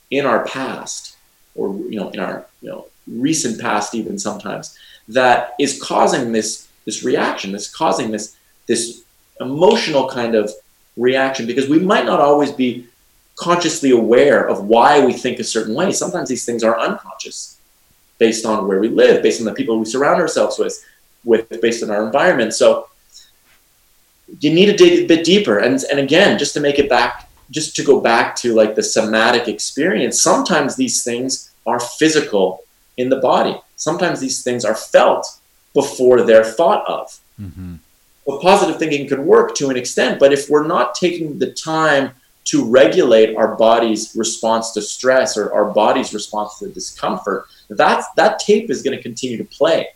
in 0.10 0.25
our 0.25 0.45
past 0.45 1.17
or 1.55 1.75
you 1.89 1.99
know 1.99 2.09
in 2.09 2.19
our 2.19 2.45
you 2.62 2.69
know 2.69 2.85
recent 3.07 3.59
past 3.59 3.95
even 3.95 4.19
sometimes 4.19 4.77
that 5.07 5.55
is 5.59 5.81
causing 5.81 6.31
this 6.31 6.67
this 6.85 7.03
reaction 7.03 7.51
that's 7.51 7.73
causing 7.73 8.12
this 8.12 8.35
this 8.67 9.03
emotional 9.39 10.07
kind 10.09 10.35
of 10.35 10.51
reaction 10.97 11.47
because 11.47 11.69
we 11.69 11.79
might 11.79 12.05
not 12.05 12.19
always 12.19 12.51
be 12.51 12.88
consciously 13.39 13.91
aware 13.91 14.47
of 14.47 14.65
why 14.65 15.03
we 15.03 15.13
think 15.13 15.39
a 15.39 15.43
certain 15.43 15.73
way. 15.73 15.91
Sometimes 15.91 16.27
these 16.27 16.45
things 16.45 16.63
are 16.63 16.77
unconscious 16.77 17.57
based 18.17 18.45
on 18.45 18.67
where 18.67 18.79
we 18.79 18.89
live 18.89 19.23
based 19.23 19.39
on 19.39 19.45
the 19.45 19.53
people 19.53 19.79
we 19.79 19.85
surround 19.85 20.21
ourselves 20.21 20.59
with 20.59 20.85
with 21.23 21.49
based 21.62 21.81
on 21.83 21.89
our 21.89 22.05
environment. 22.05 22.53
So 22.53 22.89
you 24.41 24.53
need 24.53 24.65
to 24.65 24.75
dig 24.75 25.05
a 25.05 25.07
bit 25.07 25.25
deeper. 25.25 25.59
And 25.59 25.81
and 25.89 25.99
again 25.99 26.38
just 26.38 26.53
to 26.55 26.59
make 26.59 26.79
it 26.79 26.89
back 26.89 27.28
just 27.51 27.75
to 27.75 27.83
go 27.83 27.99
back 27.99 28.35
to 28.35 28.53
like 28.53 28.75
the 28.75 28.83
somatic 28.83 29.47
experience 29.47 30.21
sometimes 30.21 30.75
these 30.75 31.03
things 31.03 31.51
are 31.65 31.79
physical 31.79 32.63
in 32.99 33.09
the 33.09 33.17
body. 33.17 33.55
Sometimes 33.75 34.19
these 34.19 34.43
things 34.43 34.65
are 34.65 34.75
felt 34.75 35.39
before 35.73 36.21
they're 36.21 36.43
thought 36.43 36.88
of. 36.88 37.17
Mm-hmm. 37.41 37.75
Well, 38.25 38.39
positive 38.39 38.77
thinking 38.77 39.07
can 39.07 39.25
work 39.25 39.55
to 39.55 39.69
an 39.69 39.77
extent, 39.77 40.19
but 40.19 40.33
if 40.33 40.49
we're 40.49 40.67
not 40.67 40.95
taking 40.95 41.39
the 41.39 41.51
time 41.53 42.12
to 42.45 42.65
regulate 42.65 43.35
our 43.35 43.55
body's 43.55 44.15
response 44.15 44.71
to 44.71 44.81
stress 44.81 45.38
or 45.38 45.53
our 45.53 45.71
body's 45.71 46.13
response 46.13 46.59
to 46.59 46.67
discomfort, 46.69 47.45
that's, 47.69 48.05
that 48.17 48.39
tape 48.39 48.69
is 48.69 48.81
going 48.81 48.95
to 48.95 49.01
continue 49.01 49.38
to 49.38 49.43
play. 49.43 49.88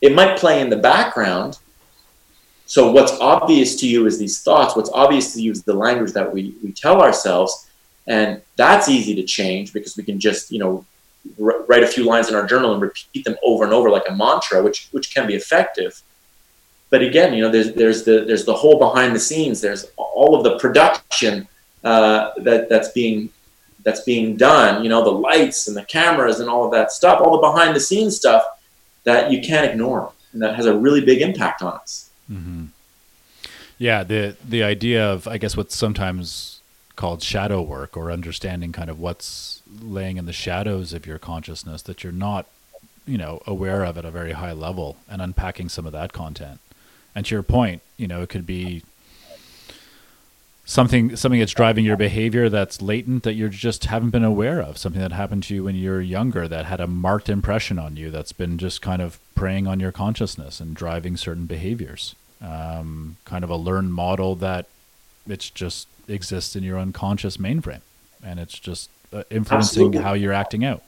It 0.00 0.14
might 0.14 0.38
play 0.38 0.60
in 0.60 0.70
the 0.70 0.76
background, 0.76 1.58
so 2.66 2.90
what's 2.90 3.12
obvious 3.20 3.76
to 3.76 3.88
you 3.88 4.06
is 4.06 4.18
these 4.18 4.42
thoughts. 4.42 4.76
What's 4.76 4.90
obvious 4.90 5.34
to 5.34 5.42
you 5.42 5.50
is 5.50 5.62
the 5.62 5.74
language 5.74 6.12
that 6.12 6.32
we, 6.32 6.54
we 6.62 6.72
tell 6.72 7.02
ourselves. 7.02 7.70
And 8.06 8.42
that's 8.56 8.88
easy 8.88 9.14
to 9.14 9.24
change 9.24 9.72
because 9.72 9.96
we 9.96 10.04
can 10.04 10.18
just, 10.18 10.50
you 10.50 10.58
know, 10.58 10.84
r- 11.40 11.64
write 11.68 11.82
a 11.82 11.86
few 11.86 12.04
lines 12.04 12.28
in 12.28 12.34
our 12.34 12.46
journal 12.46 12.72
and 12.72 12.80
repeat 12.80 13.24
them 13.24 13.36
over 13.44 13.64
and 13.64 13.72
over 13.72 13.90
like 13.90 14.04
a 14.08 14.14
mantra, 14.14 14.62
which, 14.62 14.88
which 14.92 15.14
can 15.14 15.26
be 15.26 15.34
effective. 15.34 16.00
But 16.90 17.02
again, 17.02 17.32
you 17.34 17.42
know, 17.42 17.50
there's, 17.50 17.72
there's 17.74 18.04
the, 18.04 18.24
there's 18.26 18.44
the 18.44 18.54
whole 18.54 18.78
behind 18.78 19.14
the 19.14 19.20
scenes. 19.20 19.60
There's 19.60 19.86
all 19.96 20.36
of 20.36 20.44
the 20.44 20.58
production 20.58 21.48
uh, 21.84 22.30
that, 22.38 22.68
that's 22.68 22.90
being, 22.90 23.30
that's 23.82 24.00
being 24.02 24.36
done, 24.36 24.82
you 24.84 24.88
know, 24.88 25.02
the 25.02 25.10
lights 25.10 25.68
and 25.68 25.76
the 25.76 25.84
cameras 25.84 26.40
and 26.40 26.48
all 26.48 26.64
of 26.64 26.70
that 26.72 26.92
stuff, 26.92 27.20
all 27.20 27.32
the 27.32 27.46
behind 27.46 27.74
the 27.74 27.80
scenes 27.80 28.16
stuff 28.16 28.44
that 29.04 29.30
you 29.32 29.40
can't 29.40 29.68
ignore. 29.68 30.12
And 30.32 30.40
that 30.42 30.54
has 30.54 30.66
a 30.66 30.76
really 30.76 31.04
big 31.04 31.20
impact 31.20 31.62
on 31.62 31.74
us. 31.74 32.10
Mm-hmm. 32.30 32.66
Yeah, 33.78 34.04
the 34.04 34.36
the 34.46 34.62
idea 34.62 35.04
of 35.04 35.26
I 35.26 35.38
guess 35.38 35.56
what's 35.56 35.74
sometimes 35.74 36.60
called 36.94 37.22
shadow 37.22 37.62
work 37.62 37.96
or 37.96 38.12
understanding 38.12 38.70
kind 38.70 38.90
of 38.90 39.00
what's 39.00 39.62
laying 39.80 40.18
in 40.18 40.26
the 40.26 40.32
shadows 40.32 40.92
of 40.92 41.06
your 41.06 41.18
consciousness 41.18 41.82
that 41.82 42.04
you're 42.04 42.12
not, 42.12 42.46
you 43.06 43.16
know, 43.16 43.40
aware 43.46 43.82
of 43.84 43.96
at 43.96 44.04
a 44.04 44.10
very 44.10 44.32
high 44.32 44.52
level 44.52 44.96
and 45.08 45.22
unpacking 45.22 45.68
some 45.68 45.86
of 45.86 45.92
that 45.92 46.12
content. 46.12 46.60
And 47.14 47.26
to 47.26 47.34
your 47.34 47.42
point, 47.42 47.82
you 47.96 48.06
know, 48.06 48.22
it 48.22 48.28
could 48.28 48.46
be 48.46 48.82
something 50.64 51.16
something 51.16 51.40
that's 51.40 51.52
driving 51.52 51.84
your 51.84 51.96
behavior 51.96 52.48
that's 52.48 52.80
latent 52.80 53.24
that 53.24 53.34
you 53.34 53.48
just 53.48 53.86
haven't 53.86 54.10
been 54.10 54.24
aware 54.24 54.60
of 54.60 54.78
something 54.78 55.00
that 55.00 55.12
happened 55.12 55.42
to 55.42 55.54
you 55.54 55.64
when 55.64 55.74
you 55.74 55.90
were 55.90 56.00
younger 56.00 56.46
that 56.46 56.66
had 56.66 56.80
a 56.80 56.86
marked 56.86 57.28
impression 57.28 57.78
on 57.78 57.96
you 57.96 58.10
that's 58.10 58.32
been 58.32 58.58
just 58.58 58.80
kind 58.80 59.02
of 59.02 59.18
preying 59.34 59.66
on 59.66 59.80
your 59.80 59.90
consciousness 59.90 60.60
and 60.60 60.76
driving 60.76 61.16
certain 61.16 61.46
behaviors 61.46 62.14
um, 62.40 63.16
kind 63.24 63.42
of 63.42 63.50
a 63.50 63.56
learned 63.56 63.92
model 63.92 64.36
that 64.36 64.66
it's 65.28 65.50
just 65.50 65.88
exists 66.08 66.54
in 66.54 66.62
your 66.62 66.78
unconscious 66.78 67.36
mainframe 67.36 67.80
and 68.22 68.38
it's 68.38 68.58
just 68.58 68.88
uh, 69.12 69.24
influencing 69.30 69.86
Absolutely. 69.86 69.98
how 69.98 70.12
you're 70.12 70.32
acting 70.32 70.64
out 70.64 70.82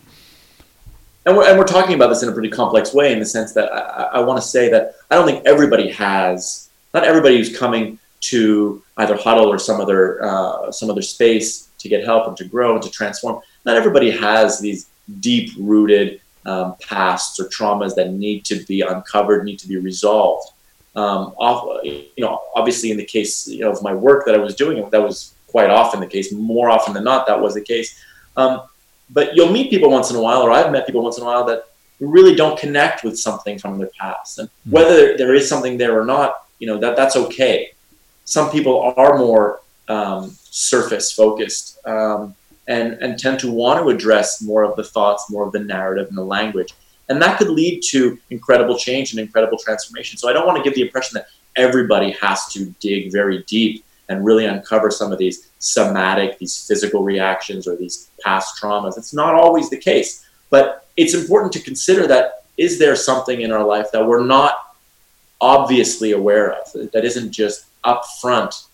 and 1.26 1.36
we're, 1.36 1.48
and 1.48 1.58
we're 1.58 1.64
talking 1.64 1.94
about 1.94 2.08
this 2.08 2.22
in 2.22 2.28
a 2.28 2.32
pretty 2.32 2.50
complex 2.50 2.94
way 2.94 3.12
in 3.12 3.18
the 3.18 3.26
sense 3.26 3.52
that 3.54 3.72
I, 3.72 4.18
I 4.18 4.20
want 4.20 4.40
to 4.40 4.46
say 4.46 4.68
that 4.70 4.94
I 5.10 5.16
don't 5.16 5.26
think 5.26 5.44
everybody 5.44 5.90
has 5.90 6.68
not 6.92 7.02
everybody 7.02 7.36
who's 7.38 7.56
coming 7.56 7.98
to 8.30 8.82
either 8.96 9.16
huddle 9.16 9.52
or 9.52 9.58
some 9.58 9.80
other 9.80 10.24
uh, 10.24 10.70
some 10.70 10.90
other 10.90 11.02
space 11.02 11.68
to 11.78 11.88
get 11.88 12.04
help 12.04 12.26
and 12.26 12.36
to 12.38 12.44
grow 12.44 12.74
and 12.74 12.82
to 12.82 12.90
transform. 12.90 13.40
Not 13.64 13.76
everybody 13.76 14.10
has 14.10 14.58
these 14.58 14.86
deep 15.20 15.50
rooted 15.58 16.20
um, 16.46 16.76
pasts 16.80 17.38
or 17.40 17.44
traumas 17.44 17.94
that 17.94 18.12
need 18.12 18.44
to 18.46 18.64
be 18.64 18.80
uncovered, 18.80 19.44
need 19.44 19.58
to 19.60 19.68
be 19.68 19.76
resolved. 19.76 20.50
Um, 20.96 21.34
off, 21.38 21.84
you 21.84 22.08
know, 22.18 22.40
obviously, 22.54 22.90
in 22.90 22.96
the 22.96 23.04
case 23.04 23.48
you 23.48 23.60
know, 23.60 23.72
of 23.72 23.82
my 23.82 23.92
work 23.92 24.24
that 24.26 24.34
I 24.34 24.38
was 24.38 24.54
doing, 24.54 24.88
that 24.90 25.02
was 25.02 25.34
quite 25.48 25.70
often 25.70 26.00
the 26.00 26.06
case. 26.06 26.32
More 26.32 26.70
often 26.70 26.94
than 26.94 27.04
not, 27.04 27.26
that 27.26 27.40
was 27.40 27.54
the 27.54 27.60
case. 27.60 28.00
Um, 28.36 28.62
but 29.10 29.34
you'll 29.34 29.52
meet 29.52 29.70
people 29.70 29.90
once 29.90 30.10
in 30.10 30.16
a 30.16 30.20
while, 30.20 30.42
or 30.42 30.50
I've 30.50 30.72
met 30.72 30.86
people 30.86 31.02
once 31.02 31.18
in 31.18 31.24
a 31.24 31.26
while 31.26 31.44
that 31.46 31.66
really 32.00 32.34
don't 32.34 32.58
connect 32.58 33.04
with 33.04 33.18
something 33.18 33.58
from 33.58 33.78
their 33.78 33.90
past, 33.98 34.38
and 34.38 34.48
hmm. 34.64 34.70
whether 34.70 35.16
there 35.16 35.34
is 35.34 35.48
something 35.48 35.76
there 35.76 35.98
or 36.00 36.04
not, 36.04 36.46
you 36.60 36.66
know, 36.66 36.78
that 36.78 36.96
that's 36.96 37.16
okay 37.16 37.73
some 38.24 38.50
people 38.50 38.94
are 38.96 39.18
more 39.18 39.60
um, 39.88 40.30
surface 40.44 41.12
focused 41.12 41.78
um, 41.86 42.34
and, 42.68 42.94
and 42.94 43.18
tend 43.18 43.38
to 43.40 43.50
want 43.50 43.82
to 43.82 43.90
address 43.90 44.42
more 44.42 44.62
of 44.62 44.76
the 44.76 44.84
thoughts, 44.84 45.30
more 45.30 45.46
of 45.46 45.52
the 45.52 45.60
narrative 45.60 46.08
and 46.08 46.16
the 46.16 46.24
language. 46.24 46.74
And 47.08 47.20
that 47.20 47.38
could 47.38 47.50
lead 47.50 47.82
to 47.90 48.18
incredible 48.30 48.78
change 48.78 49.12
and 49.12 49.20
incredible 49.20 49.58
transformation. 49.58 50.16
So 50.18 50.28
I 50.28 50.32
don't 50.32 50.46
want 50.46 50.56
to 50.56 50.64
give 50.64 50.74
the 50.74 50.82
impression 50.82 51.14
that 51.14 51.26
everybody 51.56 52.12
has 52.12 52.46
to 52.54 52.74
dig 52.80 53.12
very 53.12 53.42
deep 53.42 53.84
and 54.08 54.24
really 54.24 54.46
uncover 54.46 54.90
some 54.90 55.12
of 55.12 55.18
these 55.18 55.50
somatic, 55.58 56.38
these 56.38 56.66
physical 56.66 57.02
reactions 57.02 57.66
or 57.66 57.76
these 57.76 58.10
past 58.22 58.60
traumas. 58.60 58.96
It's 58.96 59.14
not 59.14 59.34
always 59.34 59.70
the 59.70 59.76
case. 59.78 60.26
But 60.50 60.86
it's 60.96 61.14
important 61.14 61.52
to 61.54 61.60
consider 61.60 62.06
that 62.06 62.44
is 62.56 62.78
there 62.78 62.96
something 62.96 63.40
in 63.40 63.50
our 63.50 63.64
life 63.64 63.90
that 63.92 64.06
we're 64.06 64.24
not 64.24 64.76
obviously 65.40 66.12
aware 66.12 66.52
of, 66.52 66.72
that 66.92 67.04
isn't 67.04 67.32
just 67.32 67.66
up 67.84 68.04
front 68.20 68.64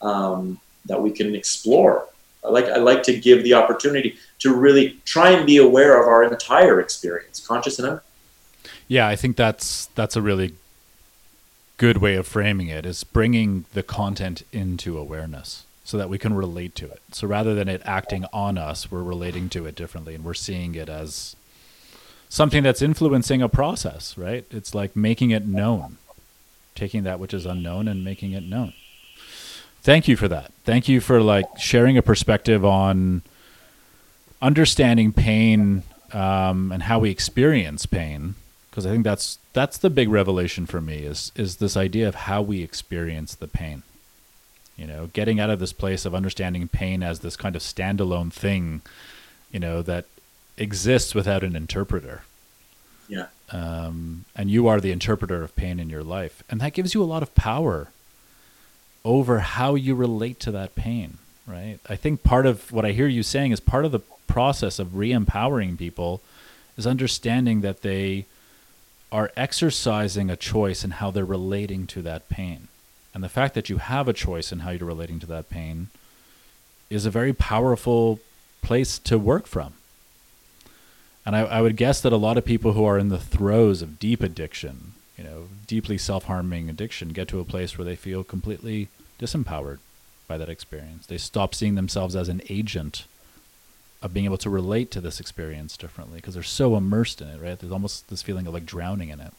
um, 0.00 0.60
that 0.86 1.00
we 1.00 1.10
can 1.10 1.34
explore. 1.34 2.08
I 2.44 2.48
like 2.48 2.66
I 2.66 2.78
like 2.78 3.02
to 3.04 3.18
give 3.18 3.44
the 3.44 3.54
opportunity 3.54 4.16
to 4.40 4.54
really 4.54 5.00
try 5.04 5.30
and 5.30 5.46
be 5.46 5.58
aware 5.58 6.00
of 6.00 6.08
our 6.08 6.24
entire 6.24 6.80
experience, 6.80 7.44
conscious 7.46 7.78
and. 7.78 8.00
Yeah, 8.88 9.06
I 9.06 9.16
think 9.16 9.36
that's 9.36 9.86
that's 9.94 10.16
a 10.16 10.22
really 10.22 10.54
good 11.76 11.98
way 11.98 12.14
of 12.14 12.26
framing 12.26 12.68
it 12.68 12.86
is 12.86 13.02
bringing 13.02 13.64
the 13.72 13.82
content 13.82 14.42
into 14.52 14.98
awareness 14.98 15.64
so 15.84 15.96
that 15.98 16.08
we 16.08 16.18
can 16.18 16.34
relate 16.34 16.74
to 16.76 16.86
it. 16.86 17.00
So 17.10 17.26
rather 17.26 17.54
than 17.54 17.68
it 17.68 17.82
acting 17.84 18.24
on 18.32 18.56
us, 18.56 18.90
we're 18.90 19.02
relating 19.02 19.48
to 19.50 19.66
it 19.66 19.74
differently 19.74 20.14
and 20.14 20.24
we're 20.24 20.34
seeing 20.34 20.74
it 20.74 20.88
as 20.88 21.34
something 22.28 22.62
that's 22.62 22.82
influencing 22.82 23.42
a 23.42 23.48
process, 23.48 24.16
right? 24.16 24.44
It's 24.50 24.74
like 24.74 24.94
making 24.94 25.30
it 25.30 25.46
known 25.46 25.98
taking 26.74 27.02
that 27.04 27.18
which 27.18 27.34
is 27.34 27.46
unknown 27.46 27.88
and 27.88 28.04
making 28.04 28.32
it 28.32 28.42
known. 28.42 28.72
Thank 29.82 30.06
you 30.08 30.16
for 30.16 30.28
that. 30.28 30.52
Thank 30.64 30.88
you 30.88 31.00
for 31.00 31.20
like 31.20 31.58
sharing 31.58 31.96
a 31.98 32.02
perspective 32.02 32.64
on 32.64 33.22
understanding 34.40 35.12
pain 35.12 35.82
um, 36.12 36.70
and 36.72 36.84
how 36.84 37.00
we 37.00 37.10
experience 37.10 37.86
pain, 37.86 38.34
because 38.70 38.86
I 38.86 38.90
think 38.90 39.04
that's 39.04 39.38
that's 39.52 39.78
the 39.78 39.90
big 39.90 40.08
revelation 40.08 40.66
for 40.66 40.80
me 40.80 40.98
is 40.98 41.32
is 41.34 41.56
this 41.56 41.76
idea 41.76 42.06
of 42.06 42.14
how 42.14 42.42
we 42.42 42.62
experience 42.62 43.34
the 43.34 43.48
pain. 43.48 43.82
You 44.76 44.86
know, 44.86 45.10
getting 45.12 45.40
out 45.40 45.50
of 45.50 45.58
this 45.58 45.72
place 45.72 46.04
of 46.04 46.14
understanding 46.14 46.68
pain 46.68 47.02
as 47.02 47.20
this 47.20 47.36
kind 47.36 47.56
of 47.56 47.62
standalone 47.62 48.32
thing, 48.32 48.82
you 49.50 49.60
know, 49.60 49.82
that 49.82 50.06
exists 50.56 51.14
without 51.14 51.42
an 51.42 51.56
interpreter. 51.56 52.22
Yeah 53.08 53.26
um, 53.52 54.24
and 54.34 54.50
you 54.50 54.66
are 54.66 54.80
the 54.80 54.92
interpreter 54.92 55.42
of 55.42 55.54
pain 55.54 55.78
in 55.78 55.90
your 55.90 56.02
life, 56.02 56.42
and 56.48 56.60
that 56.60 56.72
gives 56.72 56.94
you 56.94 57.02
a 57.02 57.04
lot 57.04 57.22
of 57.22 57.34
power 57.34 57.88
over 59.04 59.40
how 59.40 59.74
you 59.74 59.94
relate 59.94 60.40
to 60.40 60.50
that 60.50 60.74
pain. 60.74 61.18
Right? 61.46 61.78
I 61.88 61.96
think 61.96 62.22
part 62.22 62.46
of 62.46 62.70
what 62.72 62.84
I 62.84 62.92
hear 62.92 63.08
you 63.08 63.22
saying 63.22 63.52
is 63.52 63.60
part 63.60 63.84
of 63.84 63.92
the 63.92 64.00
process 64.26 64.78
of 64.78 64.96
re-empowering 64.96 65.76
people 65.76 66.20
is 66.78 66.86
understanding 66.86 67.60
that 67.60 67.82
they 67.82 68.26
are 69.10 69.30
exercising 69.36 70.30
a 70.30 70.36
choice 70.36 70.84
in 70.84 70.92
how 70.92 71.10
they're 71.10 71.24
relating 71.24 71.86
to 71.88 72.00
that 72.02 72.28
pain. 72.28 72.68
And 73.12 73.22
the 73.22 73.28
fact 73.28 73.54
that 73.54 73.68
you 73.68 73.78
have 73.78 74.08
a 74.08 74.14
choice 74.14 74.52
in 74.52 74.60
how 74.60 74.70
you're 74.70 74.86
relating 74.86 75.20
to 75.20 75.26
that 75.26 75.50
pain 75.50 75.88
is 76.88 77.04
a 77.04 77.10
very 77.10 77.32
powerful 77.32 78.20
place 78.62 78.98
to 79.00 79.18
work 79.18 79.46
from. 79.46 79.74
And 81.24 81.36
I, 81.36 81.40
I 81.40 81.62
would 81.62 81.76
guess 81.76 82.00
that 82.00 82.12
a 82.12 82.16
lot 82.16 82.36
of 82.36 82.44
people 82.44 82.72
who 82.72 82.84
are 82.84 82.98
in 82.98 83.08
the 83.08 83.18
throes 83.18 83.82
of 83.82 83.98
deep 83.98 84.22
addiction, 84.22 84.94
you 85.16 85.24
know, 85.24 85.48
deeply 85.66 85.98
self 85.98 86.24
harming 86.24 86.68
addiction, 86.68 87.10
get 87.10 87.28
to 87.28 87.40
a 87.40 87.44
place 87.44 87.78
where 87.78 87.84
they 87.84 87.96
feel 87.96 88.24
completely 88.24 88.88
disempowered 89.20 89.78
by 90.26 90.36
that 90.36 90.48
experience. 90.48 91.06
They 91.06 91.18
stop 91.18 91.54
seeing 91.54 91.74
themselves 91.74 92.16
as 92.16 92.28
an 92.28 92.42
agent 92.48 93.04
of 94.02 94.12
being 94.12 94.26
able 94.26 94.38
to 94.38 94.50
relate 94.50 94.90
to 94.90 95.00
this 95.00 95.20
experience 95.20 95.76
differently 95.76 96.16
because 96.16 96.34
they're 96.34 96.42
so 96.42 96.76
immersed 96.76 97.20
in 97.20 97.28
it, 97.28 97.40
right? 97.40 97.58
There's 97.58 97.72
almost 97.72 98.10
this 98.10 98.22
feeling 98.22 98.48
of 98.48 98.54
like 98.54 98.66
drowning 98.66 99.10
in 99.10 99.20
it. 99.20 99.32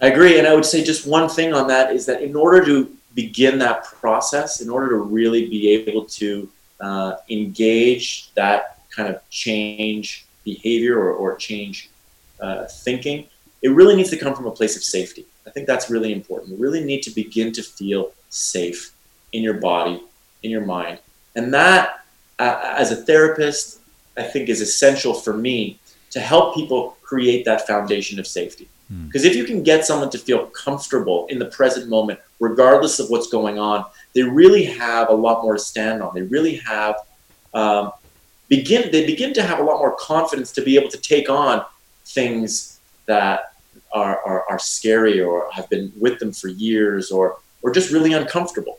I 0.00 0.08
agree. 0.08 0.38
And 0.38 0.46
I 0.46 0.54
would 0.54 0.66
say 0.66 0.84
just 0.84 1.06
one 1.06 1.28
thing 1.28 1.54
on 1.54 1.66
that 1.68 1.92
is 1.92 2.06
that 2.06 2.22
in 2.22 2.36
order 2.36 2.64
to 2.66 2.94
begin 3.14 3.58
that 3.58 3.84
process, 3.84 4.60
in 4.60 4.68
order 4.68 4.90
to 4.90 4.96
really 4.96 5.48
be 5.48 5.70
able 5.70 6.04
to 6.04 6.48
uh, 6.80 7.16
engage 7.30 8.32
that 8.34 8.77
kind 8.94 9.08
of 9.12 9.28
change 9.30 10.26
behavior 10.44 10.98
or, 10.98 11.12
or 11.12 11.36
change 11.36 11.90
uh, 12.40 12.66
thinking, 12.66 13.26
it 13.62 13.70
really 13.70 13.96
needs 13.96 14.10
to 14.10 14.16
come 14.16 14.34
from 14.34 14.46
a 14.46 14.50
place 14.50 14.76
of 14.76 14.82
safety. 14.82 15.26
I 15.46 15.50
think 15.50 15.66
that's 15.66 15.90
really 15.90 16.12
important. 16.12 16.50
You 16.52 16.56
really 16.56 16.84
need 16.84 17.02
to 17.02 17.10
begin 17.10 17.52
to 17.52 17.62
feel 17.62 18.12
safe 18.28 18.92
in 19.32 19.42
your 19.42 19.54
body, 19.54 20.02
in 20.42 20.50
your 20.50 20.64
mind. 20.64 20.98
And 21.34 21.52
that, 21.54 22.04
uh, 22.38 22.74
as 22.76 22.92
a 22.92 22.96
therapist, 22.96 23.80
I 24.16 24.22
think 24.22 24.48
is 24.48 24.60
essential 24.60 25.14
for 25.14 25.34
me 25.34 25.78
to 26.10 26.20
help 26.20 26.54
people 26.54 26.96
create 27.02 27.44
that 27.44 27.66
foundation 27.66 28.18
of 28.18 28.26
safety. 28.26 28.68
Because 29.06 29.22
hmm. 29.22 29.28
if 29.28 29.36
you 29.36 29.44
can 29.44 29.62
get 29.62 29.84
someone 29.84 30.10
to 30.10 30.18
feel 30.18 30.46
comfortable 30.46 31.26
in 31.28 31.38
the 31.38 31.46
present 31.46 31.88
moment, 31.88 32.20
regardless 32.40 33.00
of 33.00 33.10
what's 33.10 33.28
going 33.28 33.58
on, 33.58 33.84
they 34.14 34.22
really 34.22 34.64
have 34.64 35.10
a 35.10 35.12
lot 35.12 35.42
more 35.42 35.54
to 35.54 35.58
stand 35.58 36.02
on. 36.02 36.14
They 36.14 36.22
really 36.22 36.56
have 36.56 36.96
um, 37.52 37.92
begin 38.48 38.90
they 38.90 39.06
begin 39.06 39.32
to 39.34 39.42
have 39.42 39.58
a 39.58 39.62
lot 39.62 39.78
more 39.78 39.94
confidence 39.96 40.52
to 40.52 40.62
be 40.62 40.76
able 40.76 40.88
to 40.88 40.98
take 40.98 41.28
on 41.28 41.64
things 42.04 42.80
that 43.06 43.54
are, 43.92 44.20
are, 44.24 44.44
are 44.50 44.58
scary 44.58 45.20
or 45.20 45.48
have 45.52 45.68
been 45.70 45.92
with 45.98 46.18
them 46.18 46.32
for 46.32 46.48
years 46.48 47.10
or 47.10 47.38
or 47.62 47.70
just 47.72 47.90
really 47.90 48.12
uncomfortable. 48.12 48.78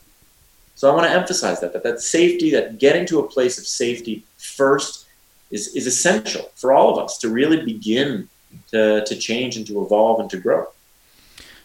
So 0.75 0.89
I 0.89 0.95
want 0.95 1.07
to 1.07 1.11
emphasize 1.11 1.59
that 1.61 1.73
that 1.73 1.83
that 1.83 1.99
safety, 1.99 2.51
that 2.51 2.79
getting 2.79 3.05
to 3.07 3.19
a 3.19 3.27
place 3.27 3.57
of 3.57 3.65
safety 3.67 4.23
first 4.37 5.07
is, 5.51 5.75
is 5.75 5.87
essential 5.87 6.51
for 6.55 6.71
all 6.71 6.91
of 6.91 7.03
us 7.03 7.17
to 7.19 7.29
really 7.29 7.61
begin 7.63 8.29
to, 8.71 9.03
to 9.05 9.15
change 9.15 9.57
and 9.57 9.65
to 9.67 9.83
evolve 9.83 10.19
and 10.19 10.29
to 10.29 10.37
grow. 10.37 10.67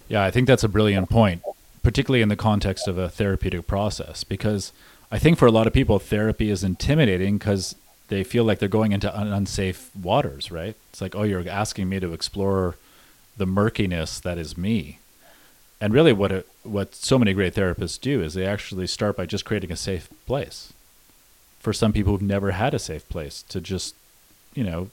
Yeah, 0.09 0.25
I 0.25 0.31
think 0.31 0.47
that's 0.47 0.65
a 0.65 0.69
brilliant 0.69 1.09
point, 1.09 1.43
particularly 1.83 2.23
in 2.23 2.29
the 2.29 2.37
context 2.37 2.89
of 2.89 2.99
a 2.99 3.09
therapeutic 3.09 3.67
process, 3.67 4.25
because 4.25 4.73
I 5.11 5.19
think 5.19 5.39
for 5.39 5.47
a 5.47 5.51
lot 5.51 5.67
of 5.67 5.73
people, 5.73 5.99
therapy 5.99 6.51
is 6.51 6.65
intimidating 6.65 7.39
because 7.39 7.77
they 8.09 8.25
feel 8.25 8.45
like 8.45 8.59
they're 8.59 8.69
going 8.69 8.93
into 8.93 9.15
un- 9.19 9.33
unsafe 9.33 9.91
waters, 9.95 10.51
right? 10.51 10.77
It's 10.91 11.01
like, 11.01 11.15
oh, 11.15 11.23
you're 11.23 11.49
asking 11.49 11.89
me 11.89 12.01
to 12.01 12.13
explore 12.13 12.77
the 13.37 13.47
murkiness 13.47 14.21
that 14.21 14.39
is 14.39 14.57
me. 14.57 14.99
And 15.81 15.93
really, 15.93 16.13
what 16.13 16.33
it, 16.33 16.47
what 16.63 16.95
so 16.95 17.19
many 17.19 17.33
great 17.33 17.55
therapists 17.55 18.01
do 18.01 18.23
is 18.23 18.35
they 18.35 18.47
actually 18.47 18.87
start 18.87 19.17
by 19.17 19.27
just 19.27 19.45
creating 19.45 19.73
a 19.73 19.77
safe 19.77 20.09
place 20.27 20.73
for 21.59 21.73
some 21.73 21.93
people 21.93 22.13
who've 22.13 22.23
never 22.23 22.53
had 22.53 22.75
a 22.75 22.79
safe 22.79 23.09
place 23.09 23.43
to 23.49 23.61
just, 23.61 23.95
you 24.55 24.65
know, 24.65 24.91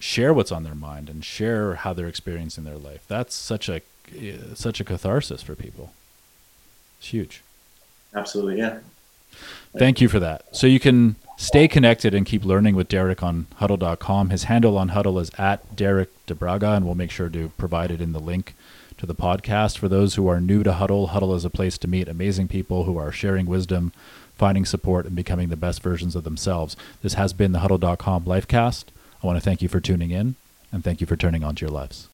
share 0.00 0.34
what's 0.34 0.52
on 0.52 0.64
their 0.64 0.74
mind 0.74 1.08
and 1.08 1.24
share 1.24 1.76
how 1.76 1.92
they're 1.92 2.08
experiencing 2.08 2.64
their 2.64 2.76
life. 2.76 3.04
That's 3.08 3.34
such 3.34 3.68
a 3.68 3.80
eh, 4.16 4.36
such 4.54 4.80
a 4.80 4.84
catharsis 4.84 5.42
for 5.42 5.54
people. 5.54 5.92
It's 6.98 7.08
huge. 7.08 7.42
Absolutely, 8.14 8.58
yeah. 8.58 8.78
Thank 9.76 10.00
you 10.00 10.08
for 10.08 10.20
that. 10.20 10.44
So 10.56 10.66
you 10.66 10.80
can 10.80 11.16
stay 11.38 11.68
connected 11.68 12.12
and 12.12 12.26
keep 12.26 12.44
learning 12.44 12.74
with 12.74 12.88
Derek 12.88 13.22
on 13.22 13.46
huddle.com. 13.56 14.28
His 14.28 14.44
handle 14.44 14.76
on 14.76 14.90
huddle 14.90 15.18
is 15.18 15.30
at 15.38 15.74
Derek 15.74 16.10
DeBraga, 16.26 16.76
and 16.76 16.84
we'll 16.84 16.94
make 16.94 17.10
sure 17.10 17.30
to 17.30 17.48
provide 17.56 17.90
it 17.90 18.02
in 18.02 18.12
the 18.12 18.20
link 18.20 18.54
to 18.98 19.06
the 19.06 19.14
podcast. 19.14 19.78
For 19.78 19.88
those 19.88 20.16
who 20.16 20.28
are 20.28 20.40
new 20.40 20.62
to 20.64 20.72
Huddle, 20.74 21.08
Huddle 21.08 21.34
is 21.34 21.44
a 21.44 21.50
place 21.50 21.78
to 21.78 21.88
meet 21.88 22.08
amazing 22.08 22.48
people 22.48 22.84
who 22.84 22.98
are 22.98 23.12
sharing 23.12 23.46
wisdom, 23.46 23.92
finding 24.36 24.66
support, 24.66 25.06
and 25.06 25.14
becoming 25.14 25.48
the 25.48 25.56
best 25.56 25.82
versions 25.82 26.14
of 26.14 26.24
themselves. 26.24 26.76
This 27.02 27.14
has 27.14 27.32
been 27.32 27.52
the 27.52 27.60
huddle.com 27.60 28.24
Lifecast. 28.24 28.86
I 29.22 29.26
want 29.26 29.38
to 29.38 29.44
thank 29.44 29.62
you 29.62 29.68
for 29.68 29.80
tuning 29.80 30.10
in 30.10 30.34
and 30.72 30.84
thank 30.84 31.00
you 31.00 31.06
for 31.06 31.16
turning 31.16 31.44
on 31.44 31.54
to 31.54 31.64
your 31.64 31.72
lives. 31.72 32.08